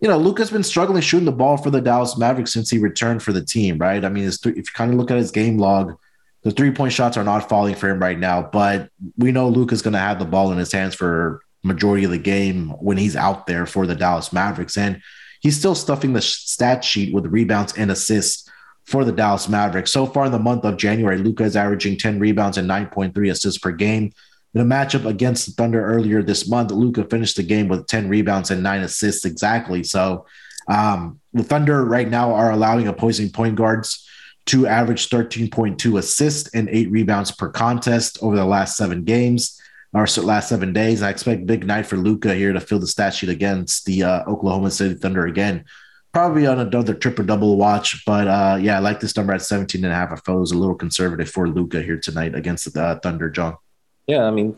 [0.00, 3.22] you know, Luka's been struggling shooting the ball for the Dallas Mavericks since he returned
[3.22, 4.04] for the team, right?
[4.04, 5.96] I mean, th- if you kind of look at his game log,
[6.42, 9.82] the three point shots are not falling for him right now, but we know Luka's
[9.82, 13.16] going to have the ball in his hands for majority of the game when he's
[13.16, 15.00] out there for the Dallas Mavericks, and
[15.40, 18.48] he's still stuffing the stat sheet with rebounds and assists
[18.84, 19.90] for the Dallas Mavericks.
[19.90, 23.58] So far in the month of January, Luka is averaging 10 rebounds and 9.3 assists
[23.58, 24.12] per game.
[24.56, 28.08] In a matchup against the Thunder earlier this month, Luka finished the game with 10
[28.08, 29.84] rebounds and nine assists exactly.
[29.84, 30.24] So
[30.66, 34.08] um, the Thunder right now are allowing opposing point guards
[34.46, 39.60] to average 13.2 assists and eight rebounds per contest over the last seven games
[39.92, 41.02] or last seven days.
[41.02, 44.24] I expect big night for Luka here to fill the stat sheet against the uh,
[44.24, 45.66] Oklahoma City Thunder again.
[46.14, 49.84] Probably on another triple double watch, but uh, yeah, I like this number at 17
[49.84, 50.12] and a half.
[50.12, 53.28] I felt it was a little conservative for Luka here tonight against the uh, Thunder,
[53.28, 53.58] John.
[54.06, 54.56] Yeah, I mean,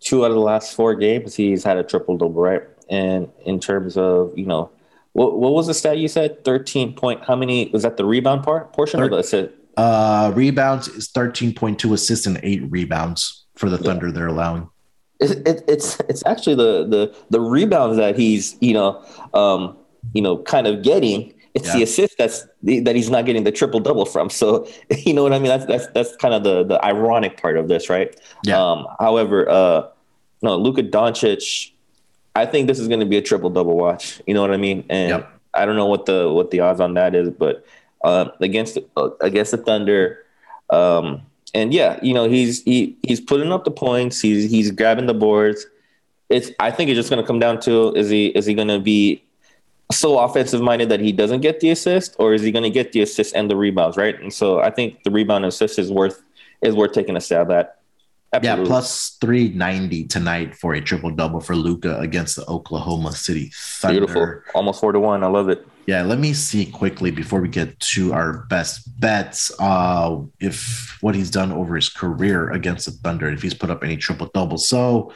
[0.00, 2.62] two out of the last four games, he's had a triple double, right?
[2.90, 4.70] And in terms of, you know,
[5.12, 6.44] what, what was the stat you said?
[6.44, 9.54] 13 point, how many, was that the rebound part portion Thir- or the assist?
[9.76, 14.12] Uh, rebounds is 13.2 assists and eight rebounds for the Thunder yeah.
[14.12, 14.68] they're allowing.
[15.20, 19.76] It, it, it's it's actually the the the rebounds that he's you know um
[20.14, 21.76] you know kind of getting it's yeah.
[21.76, 24.30] the assist that's that he's not getting the triple double from.
[24.30, 25.48] So you know what I mean.
[25.48, 28.18] That's that's that's kind of the the ironic part of this, right?
[28.44, 28.62] Yeah.
[28.62, 29.88] Um, however, uh,
[30.42, 31.70] no, Luka Doncic.
[32.34, 34.22] I think this is going to be a triple double watch.
[34.26, 34.86] You know what I mean?
[34.88, 35.40] And yep.
[35.52, 37.66] I don't know what the what the odds on that is, but
[38.02, 40.24] uh, against uh, against the Thunder,
[40.70, 41.22] um,
[41.54, 44.20] and yeah, you know he's he he's putting up the points.
[44.20, 45.66] He's he's grabbing the boards.
[46.30, 48.68] It's I think it's just going to come down to is he is he going
[48.68, 49.21] to be
[49.92, 52.92] so offensive minded that he doesn't get the assist, or is he going to get
[52.92, 54.20] the assist and the rebounds, right?
[54.20, 56.22] And so I think the rebound assist is worth
[56.60, 57.78] is worth taking a stab at.
[58.34, 58.64] Absolutely.
[58.64, 64.06] Yeah, plus 390 tonight for a triple double for Luka against the Oklahoma City Thunder.
[64.06, 64.40] Beautiful.
[64.54, 65.22] Almost four to one.
[65.22, 65.66] I love it.
[65.86, 69.52] Yeah, let me see quickly before we get to our best bets.
[69.58, 73.84] Uh, if what he's done over his career against the Thunder, if he's put up
[73.84, 74.66] any triple doubles.
[74.66, 75.12] So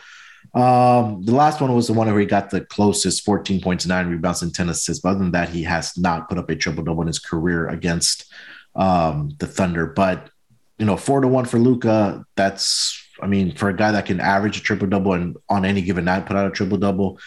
[0.55, 4.09] um, the last one was the one where he got the closest 14 points, nine
[4.09, 5.03] rebounds, and 10 assists.
[5.03, 7.69] But other than that, he has not put up a triple double in his career
[7.69, 8.33] against
[8.75, 9.87] um, the Thunder.
[9.87, 10.31] But
[10.79, 14.21] you know, four to one for Luka, that's I mean, for a guy that can
[14.21, 17.19] average a triple double and on any given night put out a triple double,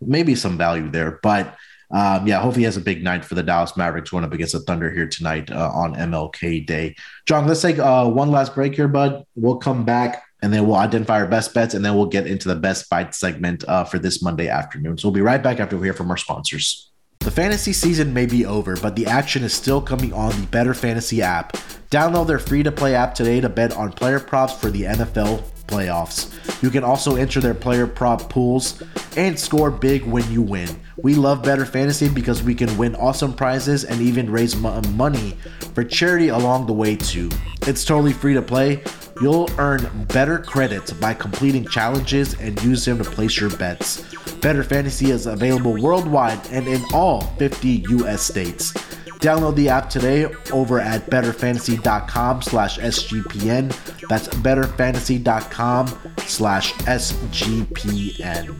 [0.00, 1.18] maybe some value there.
[1.22, 1.54] But
[1.90, 4.54] um, yeah, hopefully he has a big night for the Dallas Mavericks going up against
[4.54, 6.96] the Thunder here tonight uh, on MLK Day.
[7.26, 9.24] Jong, let's take uh, one last break here, bud.
[9.36, 12.48] We'll come back and then we'll identify our best bets and then we'll get into
[12.48, 14.98] the best bite segment uh, for this Monday afternoon.
[14.98, 16.90] So we'll be right back after we hear from our sponsors.
[17.20, 21.20] The fantasy season may be over, but the action is still coming on the BettorFantasy
[21.20, 21.54] app.
[21.90, 25.42] Download their free to play app today to bet on player props for the NFL
[25.66, 26.30] playoffs.
[26.62, 28.82] You can also enter their player prop pools
[29.16, 30.68] and score big when you win.
[30.98, 35.38] We love BettorFantasy because we can win awesome prizes and even raise money
[35.74, 37.30] for charity along the way too.
[37.62, 38.82] It's totally free to play.
[39.20, 44.02] You'll earn better credits by completing challenges and use them to place your bets.
[44.40, 48.72] BettorFantasy is available worldwide and in all 50 US states.
[49.20, 54.08] Download the app today over at bettorfantasy.com slash SGPN.
[54.08, 55.86] That's bettorfantasy.com
[56.26, 58.54] slash SGPN.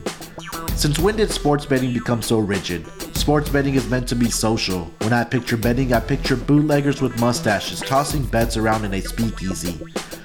[0.71, 2.85] Since when did sports betting become so rigid?
[3.15, 4.91] Sports betting is meant to be social.
[4.99, 9.73] When I picture betting, I picture bootleggers with mustaches tossing bets around in a speakeasy.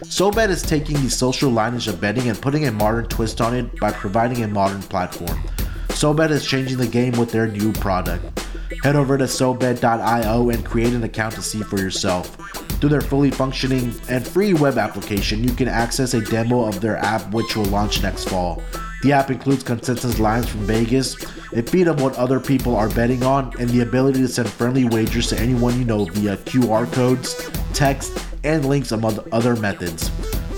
[0.04, 3.74] SoBet is taking the social lineage of betting and putting a modern twist on it
[3.80, 5.38] by providing a modern platform.
[5.88, 8.44] SoBet is changing the game with their new product.
[8.82, 12.36] Head over to SoBet.io and create an account to see for yourself.
[12.80, 16.96] Through their fully functioning and free web application, you can access a demo of their
[16.98, 18.62] app which will launch next fall.
[19.02, 21.16] The app includes consensus lines from Vegas,
[21.52, 24.84] a feed of what other people are betting on, and the ability to send friendly
[24.84, 30.10] wagers to anyone you know via QR codes, text, and links among other methods.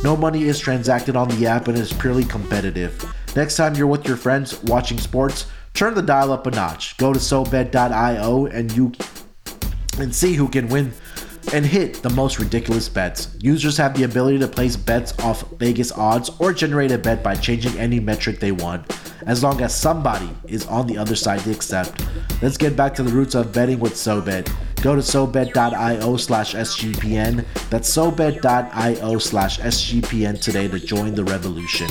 [0.02, 3.04] No money is transacted on the app and is purely competitive.
[3.36, 6.96] Next time you're with your friends watching sports, turn the dial up a notch.
[6.96, 8.92] Go to SoBet.io and you
[9.98, 10.92] and see who can win
[11.52, 13.36] and hit the most ridiculous bets.
[13.40, 17.34] Users have the ability to place bets off Vegas odds or generate a bet by
[17.34, 18.84] changing any metric they want,
[19.26, 22.04] as long as somebody is on the other side to accept.
[22.40, 24.50] Let's get back to the roots of betting with SoBet.
[24.82, 27.44] Go to SoBet.io slash SGPN.
[27.70, 31.88] That's SoBet.io slash SGPN today to join the revolution.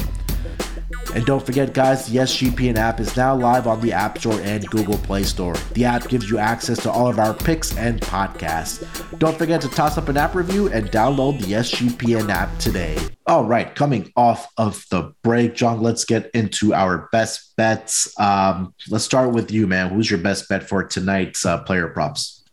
[1.13, 4.65] And don't forget, guys, the SGPN app is now live on the App Store and
[4.69, 5.55] Google Play Store.
[5.73, 9.19] The app gives you access to all of our picks and podcasts.
[9.19, 12.97] Don't forget to toss up an app review and download the SGPN app today.
[13.27, 18.17] All right, coming off of the break, Jong, let's get into our best bets.
[18.17, 19.89] Um, let's start with you, man.
[19.89, 22.45] Who's your best bet for tonight's uh, player props?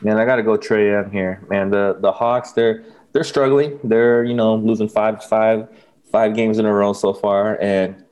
[0.00, 1.44] Man, I got to go Trae Young here.
[1.48, 3.80] Man, the the Hawks, they're they're struggling.
[3.82, 5.68] They're you know losing five to five
[6.16, 8.02] five games in a row so far, and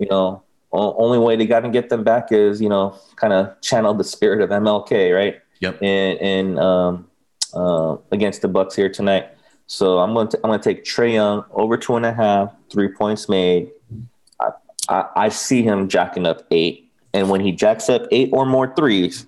[0.00, 3.60] you know, only way they got to get them back is you know, kind of
[3.60, 5.36] channel the spirit of MLK, right?
[5.60, 5.80] Yep.
[5.80, 7.08] And and um,
[7.54, 9.28] uh, against the Bucks here tonight.
[9.68, 12.52] So I'm going to I'm going to take Trae Young over two and a half,
[12.68, 13.70] three points made.
[14.40, 14.48] I,
[14.88, 18.74] I, I see him jacking up eight, and when he jacks up eight or more
[18.74, 19.24] threes,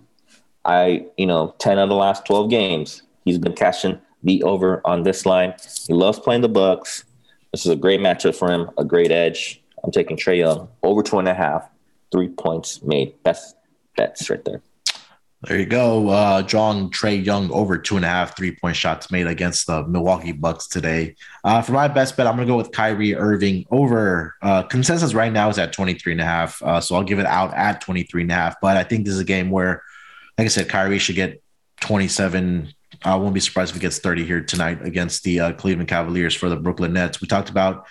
[0.64, 5.05] I you know ten of the last twelve games he's been cashing the over on
[5.05, 5.55] this line.
[5.87, 7.05] He loves playing the Bucks.
[7.55, 9.62] This is a great matchup for him, a great edge.
[9.85, 11.71] I'm taking Trae Young over two and a half,
[12.11, 13.23] three points made.
[13.23, 13.55] Best
[13.97, 14.61] bets right there.
[15.43, 16.09] There you go.
[16.09, 19.87] Uh, Jong Trae Young over two and a half three point shots made against the
[19.87, 21.14] Milwaukee Bucks today.
[21.45, 24.35] Uh, for my best bet, I'm going to go with Kyrie Irving over.
[24.43, 26.61] Uh, consensus right now is at 23 and a half.
[26.61, 28.61] Uh, so I'll give it out at 23 and a half.
[28.61, 29.81] But I think this is a game where,
[30.37, 31.40] like I said, Kyrie should get
[31.83, 35.88] 27 I won't be surprised if he gets 30 here tonight against the uh, Cleveland
[35.88, 37.21] Cavaliers for the Brooklyn Nets.
[37.21, 37.87] We talked about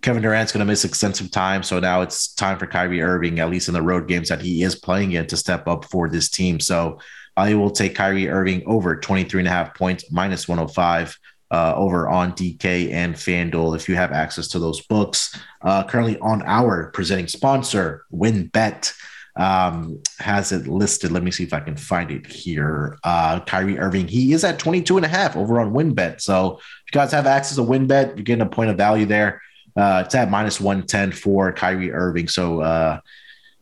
[0.00, 3.50] Kevin Durant's going to miss extensive time, so now it's time for Kyrie Irving, at
[3.50, 6.30] least in the road games that he is playing in, to step up for this
[6.30, 6.60] team.
[6.60, 6.98] So
[7.36, 11.18] I will take Kyrie Irving over 23 and a half points, minus 105.
[11.50, 15.38] Uh, over on DK and FanDuel if you have access to those books.
[15.62, 18.92] Uh, currently on our presenting sponsor, WynnBET
[19.36, 21.10] um, has it listed.
[21.10, 22.98] Let me see if I can find it here.
[23.02, 26.20] Uh, Kyrie Irving, he is at 22 and a half over on WynnBET.
[26.20, 29.42] So if you guys have access to WynnBET, you're getting a point of value there.
[29.76, 32.28] Uh, it's at minus 110 for Kyrie Irving.
[32.28, 33.00] So uh,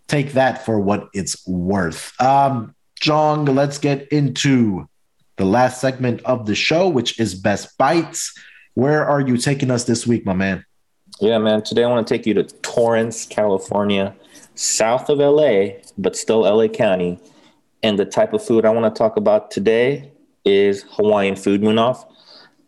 [0.08, 2.12] take that for what it's worth.
[2.20, 4.88] Um, Jong, let's get into
[5.36, 8.38] the last segment of the show, which is best bites.
[8.74, 10.64] Where are you taking us this week, my man?
[11.20, 11.62] Yeah, man.
[11.62, 14.14] Today I want to take you to Torrance, California,
[14.54, 17.18] south of LA, but still LA County.
[17.82, 20.10] And the type of food I want to talk about today
[20.44, 22.04] is Hawaiian food, Munaf.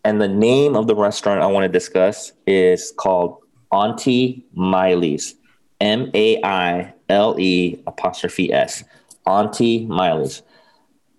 [0.05, 3.39] And the name of the restaurant I want to discuss is called
[3.73, 5.35] Auntie Maile's.
[5.81, 8.85] M A I L E apostrophe S.
[9.27, 10.43] Auntie Maile's.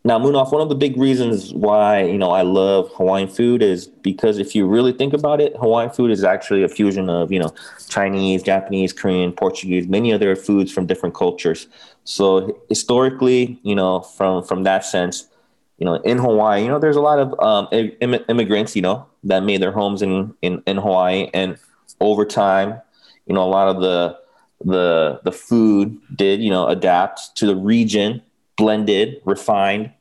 [0.06, 3.88] Now, Munaf, one of the big reasons why you know I love Hawaiian food is
[3.88, 7.39] because if you really think about it, Hawaiian food is actually a fusion of you
[7.39, 7.51] know
[7.89, 11.68] Chinese, Japanese, Korean, Portuguese, many other foods from different cultures.
[12.03, 15.28] So historically, you know, from from that sense,
[15.80, 19.08] you know, in Hawaii, you know, there's a lot of um, Im- immigrants, you know,
[19.24, 21.58] that made their homes in, in in Hawaii, and
[21.99, 22.80] over time,
[23.26, 24.20] you know, a lot of the
[24.64, 28.22] the the food did you know adapt to the region,
[28.56, 29.91] blended, refined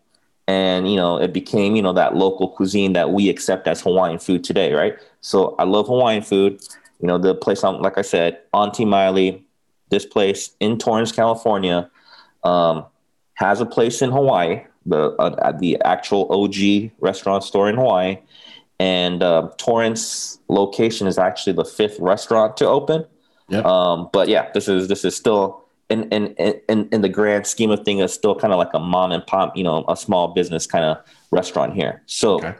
[0.47, 4.19] and you know it became you know that local cuisine that we accept as Hawaiian
[4.19, 4.97] food today, right?
[5.21, 6.61] So I love Hawaiian food.
[7.01, 9.39] You know the place, on, like I said, Auntie Maile,
[9.91, 11.91] this place in Torrance, California,
[12.45, 12.85] um,
[13.35, 18.19] has a place in Hawaii, the uh, the actual OG restaurant store in Hawaii,
[18.79, 23.07] and uh, Torrance location is actually the fifth restaurant to open.
[23.49, 23.65] Yep.
[23.65, 26.29] Um, but yeah, this is this is still in in
[26.69, 29.27] in in the grand scheme of things, it's still kind of like a mom and
[29.27, 30.99] pop, you know, a small business kind of
[31.31, 32.03] restaurant here.
[32.07, 32.55] So, okay.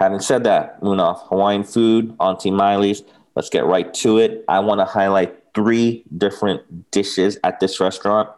[0.00, 3.02] having said that, Munaf, Hawaiian food, Auntie Maile's.
[3.34, 4.44] Let's get right to it.
[4.48, 8.28] I want to highlight three different dishes at this restaurant.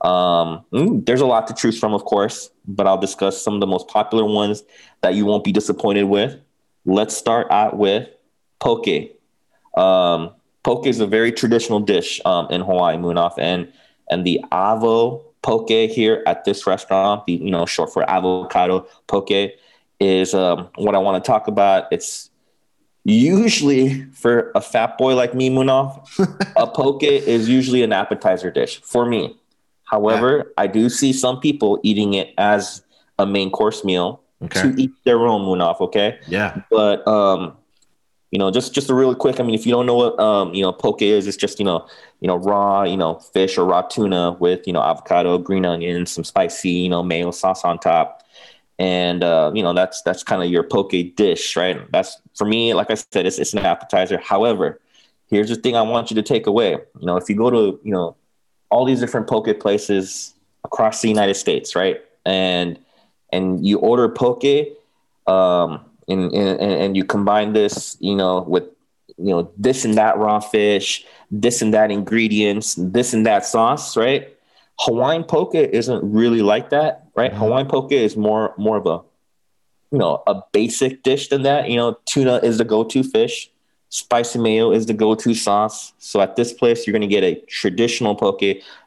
[0.00, 3.60] Um, mm, there's a lot to choose from, of course, but I'll discuss some of
[3.60, 4.64] the most popular ones
[5.00, 6.40] that you won't be disappointed with.
[6.84, 8.08] Let's start out with
[8.58, 8.88] poke.
[9.76, 10.32] Um,
[10.62, 13.72] poke is a very traditional dish um, in Hawaii, Munaf, and
[14.10, 19.52] and the avo poke here at this restaurant, the you know short for avocado poke,
[20.00, 21.86] is um, what I want to talk about.
[21.90, 22.30] It's
[23.04, 28.80] usually for a fat boy like me, Munaf, a poke is usually an appetizer dish
[28.82, 29.36] for me.
[29.84, 30.42] However, yeah.
[30.56, 32.82] I do see some people eating it as
[33.18, 34.62] a main course meal okay.
[34.62, 35.80] to eat their own Munaf.
[35.80, 36.18] Okay.
[36.26, 36.62] Yeah.
[36.70, 37.56] But um,
[38.32, 39.38] you know, just just a really quick.
[39.38, 41.66] I mean, if you don't know what um, you know poke is, it's just you
[41.66, 41.86] know,
[42.20, 46.10] you know, raw, you know, fish or raw tuna with you know avocado, green onions,
[46.10, 48.22] some spicy, you know, mayo sauce on top,
[48.78, 51.78] and uh, you know that's that's kind of your poke dish, right?
[51.92, 52.72] That's for me.
[52.72, 54.16] Like I said, it's it's an appetizer.
[54.16, 54.80] However,
[55.28, 56.70] here's the thing I want you to take away.
[56.70, 58.16] You know, if you go to you know
[58.70, 60.32] all these different poke places
[60.64, 62.78] across the United States, right, and
[63.30, 64.44] and you order poke.
[65.26, 68.64] Um, and, and and you combine this, you know, with
[69.18, 73.96] you know this and that raw fish, this and that ingredients, this and that sauce,
[73.96, 74.36] right?
[74.80, 77.30] Hawaiian poke isn't really like that, right?
[77.30, 77.40] Mm-hmm.
[77.40, 79.00] Hawaiian poke is more more of a
[79.90, 81.68] you know a basic dish than that.
[81.70, 83.50] You know, tuna is the go-to fish.
[83.90, 85.92] Spicy mayo is the go-to sauce.
[85.98, 88.40] So at this place, you're going to get a traditional poke,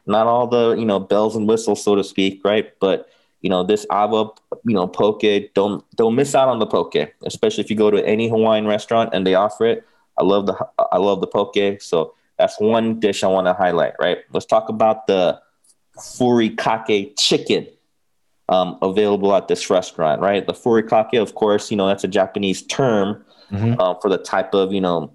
[0.06, 2.72] not all the you know bells and whistles, so to speak, right?
[2.80, 3.08] But
[3.46, 4.24] you know this ava
[4.64, 5.22] you know poke
[5.54, 9.08] don't don't miss out on the poke especially if you go to any hawaiian restaurant
[9.12, 9.86] and they offer it.
[10.18, 10.54] I love the
[10.90, 14.18] i love the poke so that's one dish i want to highlight right?
[14.32, 15.40] Let's talk about the
[15.96, 17.68] furikake chicken
[18.48, 20.44] um, available at this restaurant right?
[20.44, 23.80] The furikake of course you know that's a japanese term mm-hmm.
[23.80, 25.12] uh, for the type of you know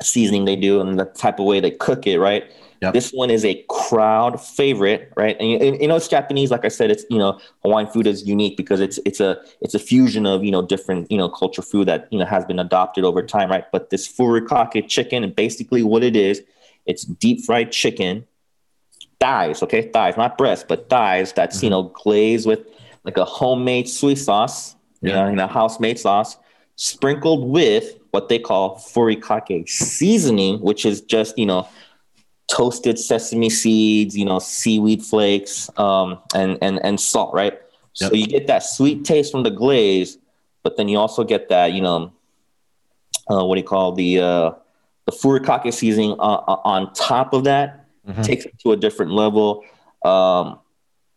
[0.00, 2.50] seasoning they do and the type of way they cook it right
[2.82, 2.94] Yep.
[2.94, 5.36] This one is a crowd favorite, right?
[5.38, 6.50] And you, and you, know it's Japanese.
[6.50, 9.72] Like I said, it's you know Hawaiian food is unique because it's it's a it's
[9.74, 12.58] a fusion of you know different you know culture food that you know has been
[12.58, 13.64] adopted over time, right?
[13.70, 16.42] But this furikake chicken, and basically what it is,
[16.84, 18.26] it's deep fried chicken,
[19.20, 21.66] thighs, okay, thighs, not breast, but thighs that's mm-hmm.
[21.66, 22.66] you know glazed with
[23.04, 25.08] like a homemade soy sauce, yeah.
[25.08, 26.36] you know, in a house-made sauce,
[26.74, 31.68] sprinkled with what they call furikake seasoning, which is just you know
[32.50, 37.54] toasted sesame seeds, you know, seaweed flakes, um, and and and salt, right?
[38.00, 38.10] Yep.
[38.10, 40.18] So you get that sweet taste from the glaze,
[40.62, 42.12] but then you also get that, you know,
[43.30, 44.50] uh, what do you call the uh,
[45.06, 48.22] the furikake seasoning uh, uh, on top of that mm-hmm.
[48.22, 49.64] takes it to a different level.
[50.04, 50.58] Um,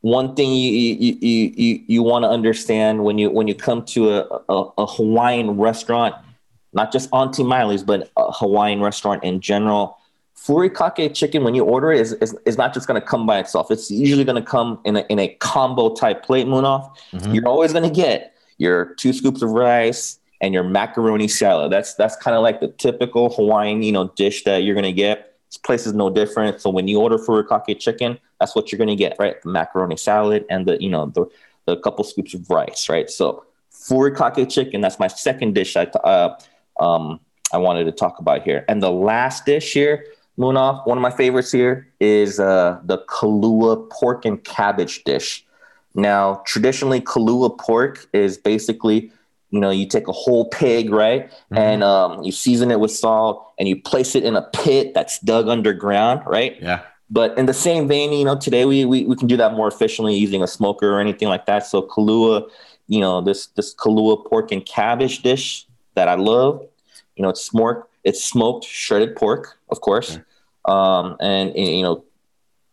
[0.02, 3.84] one thing you you you you, you want to understand when you when you come
[3.86, 6.16] to a, a, a Hawaiian restaurant,
[6.76, 9.98] not just Auntie Maile's, but a Hawaiian restaurant in general.
[10.38, 13.40] Furikake chicken when you order it is, is, is not just going to come by
[13.40, 13.72] itself.
[13.72, 16.94] It's usually going to come in a, in a combo type plate Munaf.
[17.14, 17.34] Mm-hmm.
[17.34, 21.72] you're always going to get your two scoops of rice and your macaroni salad.
[21.72, 24.94] That's that's kind of like the typical hawaiian you know dish that you're going to
[24.94, 25.34] get.
[25.50, 26.62] This place is no different.
[26.62, 29.42] So when you order furikake chicken that's what you're going to get right?
[29.42, 31.26] The macaroni salad and the you know the,
[31.66, 33.10] the couple scoops of rice right?
[33.10, 36.38] So furikake chicken that's my second dish I, uh,
[36.80, 37.20] um,
[37.54, 38.66] I wanted to talk about here.
[38.68, 40.06] And the last dish here,
[40.38, 45.46] Munaf, one of my favorites here is uh, the Kalua pork and cabbage dish.
[45.94, 49.12] Now, traditionally, Kalua pork is basically,
[49.52, 51.58] you know, you take a whole pig, right, mm-hmm.
[51.58, 55.20] and um, you season it with salt, and you place it in a pit that's
[55.20, 56.62] dug underground, right?
[56.62, 56.82] Yeah.
[57.10, 59.68] But in the same vein, you know, today we, we we can do that more
[59.68, 61.66] efficiently using a smoker or anything like that.
[61.66, 62.50] So Kalua,
[62.88, 65.66] you know, this this Kalua pork and cabbage dish
[65.96, 66.66] that I love,
[67.16, 70.20] you know, it's smoked, it's smoked shredded pork, of course,
[70.66, 72.04] um, and, and you know,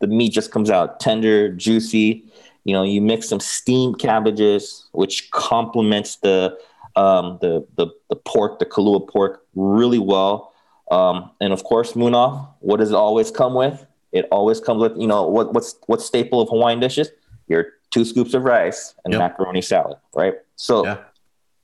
[0.01, 2.25] the meat just comes out tender, juicy.
[2.65, 6.59] You know, you mix some steamed cabbages, which complements the
[6.97, 10.53] um, the, the the pork, the Kalua pork, really well.
[10.91, 13.87] Um, and of course, Munaf, what does it always come with?
[14.13, 17.11] It always comes with, you know, what what's what's staple of Hawaiian dishes?
[17.49, 19.21] Your two scoops of rice and yep.
[19.21, 20.35] macaroni salad, right?
[20.57, 20.99] So, yeah.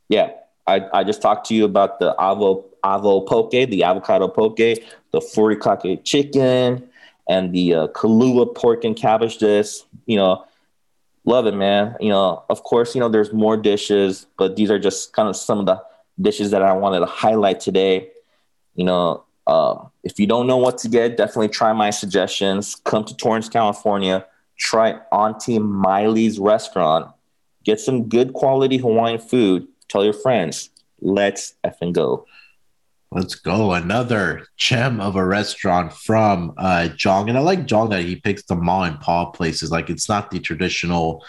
[0.08, 0.30] yeah,
[0.68, 5.20] I, I just talked to you about the avo avo poke, the avocado poke, the
[5.20, 6.88] furikake chicken,
[7.28, 9.80] and the uh, Kalua pork and cabbage dish.
[10.06, 10.44] You know,
[11.24, 11.96] love it, man.
[12.00, 15.36] You know, of course, you know there's more dishes, but these are just kind of
[15.36, 15.82] some of the
[16.20, 18.10] dishes that I wanted to highlight today.
[18.74, 22.74] You know, um, if you don't know what to get, definitely try my suggestions.
[22.84, 24.26] Come to Torrance, California.
[24.58, 27.10] Try Auntie Maile's restaurant.
[27.64, 30.70] Get some good quality Hawaiian food Tell your friends.
[31.00, 32.26] Let's effing go.
[33.10, 33.72] Let's go.
[33.72, 37.28] Another gem of a restaurant from uh, Jong.
[37.28, 39.70] And I like Jong that he picks the mom and pop places.
[39.70, 41.24] Like it's not the traditional,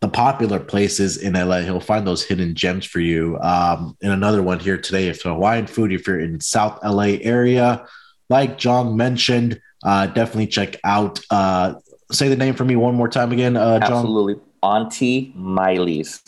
[0.00, 1.60] the popular places in LA.
[1.60, 3.38] He'll find those hidden gems for you.
[3.40, 7.84] Um, and another one here today, if Hawaiian food, if you're in South LA area,
[8.30, 11.18] like Jong mentioned, uh, definitely check out.
[11.28, 11.74] Uh,
[12.12, 13.98] say the name for me one more time again, uh, Jong.
[13.98, 14.36] Absolutely.
[14.62, 16.22] Auntie Maile's.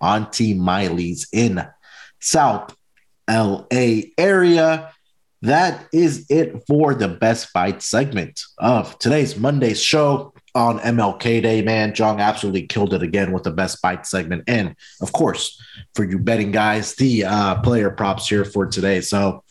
[0.00, 1.64] Auntie Maile's in
[2.20, 2.74] South
[3.28, 4.92] LA area.
[5.42, 11.62] That is it for the Best Bite segment of today's Monday's show on MLK Day.
[11.62, 14.44] Man, Jong absolutely killed it again with the Best Bite segment.
[14.46, 15.58] And of course,
[15.94, 19.00] for you betting guys, the uh, player props here for today.
[19.00, 19.42] So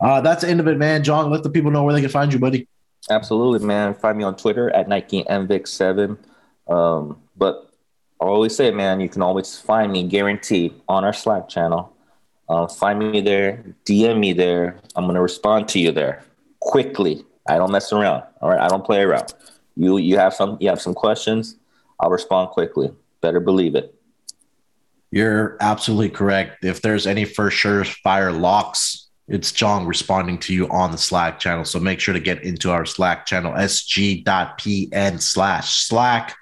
[0.00, 1.04] uh, that's the end of it, man.
[1.04, 2.68] Jong, let the people know where they can find you, buddy.
[3.08, 3.94] Absolutely, man.
[3.94, 6.18] Find me on Twitter at Nike MVIC7.
[6.68, 7.65] Um, but
[8.20, 11.92] I always say, man, you can always find me guaranteed on our Slack channel.
[12.48, 14.78] Uh, find me there, DM me there.
[14.94, 16.24] I'm going to respond to you there
[16.60, 17.24] quickly.
[17.48, 18.24] I don't mess around.
[18.40, 18.60] All right.
[18.60, 19.34] I don't play around.
[19.76, 21.56] You, you have some, you have some questions.
[22.00, 22.92] I'll respond quickly.
[23.20, 23.94] Better believe it.
[25.10, 26.64] You're absolutely correct.
[26.64, 31.38] If there's any for sure fire locks, it's Jong responding to you on the Slack
[31.38, 31.64] channel.
[31.64, 36.34] So make sure to get into our Slack channel, sg.pn slash Slack.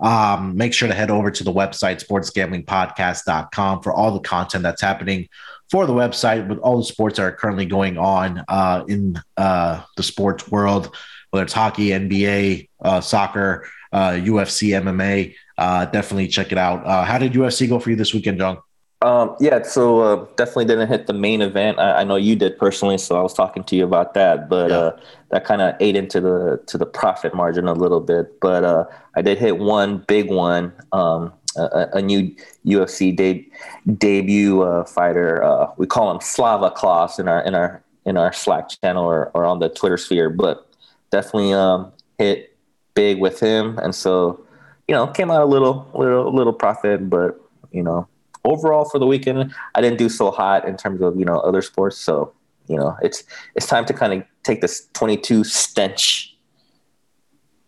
[0.00, 4.80] Um, make sure to head over to the website, sportsgamblingpodcast.com, for all the content that's
[4.80, 5.28] happening
[5.70, 9.82] for the website with all the sports that are currently going on uh, in uh,
[9.96, 10.94] the sports world,
[11.30, 15.34] whether it's hockey, NBA, uh, soccer, UFC, uh, MMA.
[15.56, 16.86] Uh, definitely check it out.
[16.86, 18.58] Uh, how did UFC go for you this weekend, John?
[19.00, 21.78] Um, yeah, so uh, definitely didn't hit the main event.
[21.78, 24.48] I, I, know you did personally, so I was talking to you about that.
[24.48, 24.76] But yeah.
[24.76, 28.40] uh, that kind of ate into the to the profit margin a little bit.
[28.40, 30.72] But uh, I did hit one big one.
[30.90, 32.34] Um, a, a, new
[32.66, 33.48] UFC de-
[33.96, 35.42] debut uh, fighter.
[35.42, 39.30] Uh, we call him Slava Claus in our in our in our Slack channel or,
[39.34, 40.28] or on the Twitter sphere.
[40.28, 40.68] But
[41.10, 42.56] definitely um, hit
[42.94, 44.44] big with him, and so
[44.88, 47.40] you know came out a little little little profit, but
[47.70, 48.08] you know
[48.44, 51.62] overall for the weekend, I didn't do so hot in terms of you know other
[51.62, 51.98] sports.
[51.98, 52.32] So
[52.68, 53.24] you know, it's
[53.54, 56.36] it's time to kind of take this 22 stench,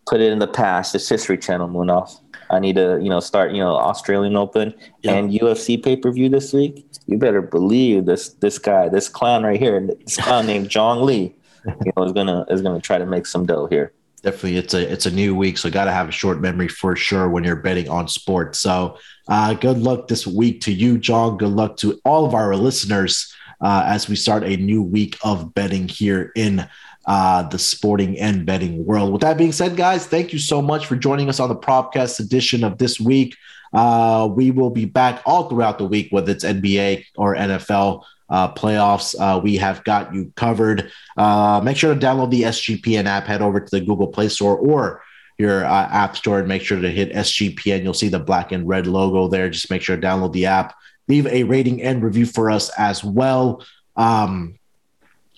[0.07, 0.95] put it in the past.
[0.95, 2.19] It's History Channel, Munaf.
[2.49, 5.15] I need to you know start you know Australian Open yep.
[5.15, 6.85] and UFC pay per view this week.
[7.07, 11.33] You better believe this this guy, this clown right here, this clown named Jong Lee,
[11.65, 13.93] you know, is gonna is gonna try to make some dough here
[14.23, 16.95] definitely it's a it's a new week so got to have a short memory for
[16.95, 18.59] sure when you're betting on sports.
[18.59, 18.97] So
[19.27, 21.37] uh, good luck this week to you Jong.
[21.37, 25.53] Good luck to all of our listeners uh, as we start a new week of
[25.53, 26.67] betting here in
[27.07, 29.11] uh, the sporting and betting world.
[29.11, 32.19] With that being said guys thank you so much for joining us on the propcast
[32.19, 33.35] edition of this week.
[33.73, 38.51] Uh, we will be back all throughout the week whether it's nba or nfl uh,
[38.53, 39.13] playoffs.
[39.19, 40.91] Uh, we have got you covered.
[41.17, 43.25] Uh, make sure to download the SGPN app.
[43.25, 45.03] Head over to the Google Play Store or
[45.37, 47.83] your uh, app store and make sure to hit SGPN.
[47.83, 49.49] You'll see the black and red logo there.
[49.49, 50.73] Just make sure to download the app.
[51.07, 53.63] Leave a rating and review for us as well
[53.97, 54.57] um,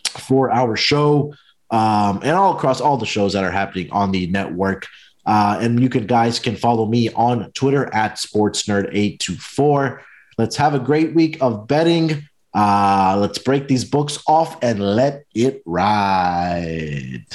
[0.10, 1.34] for our show
[1.72, 4.88] um, and all across all the shows that are happening on the network.
[5.26, 10.02] Uh, and you can guys can follow me on Twitter at SportsNerd824.
[10.38, 15.26] Let's have a great week of betting Uh, let's break these books off and let
[15.34, 17.26] it ride.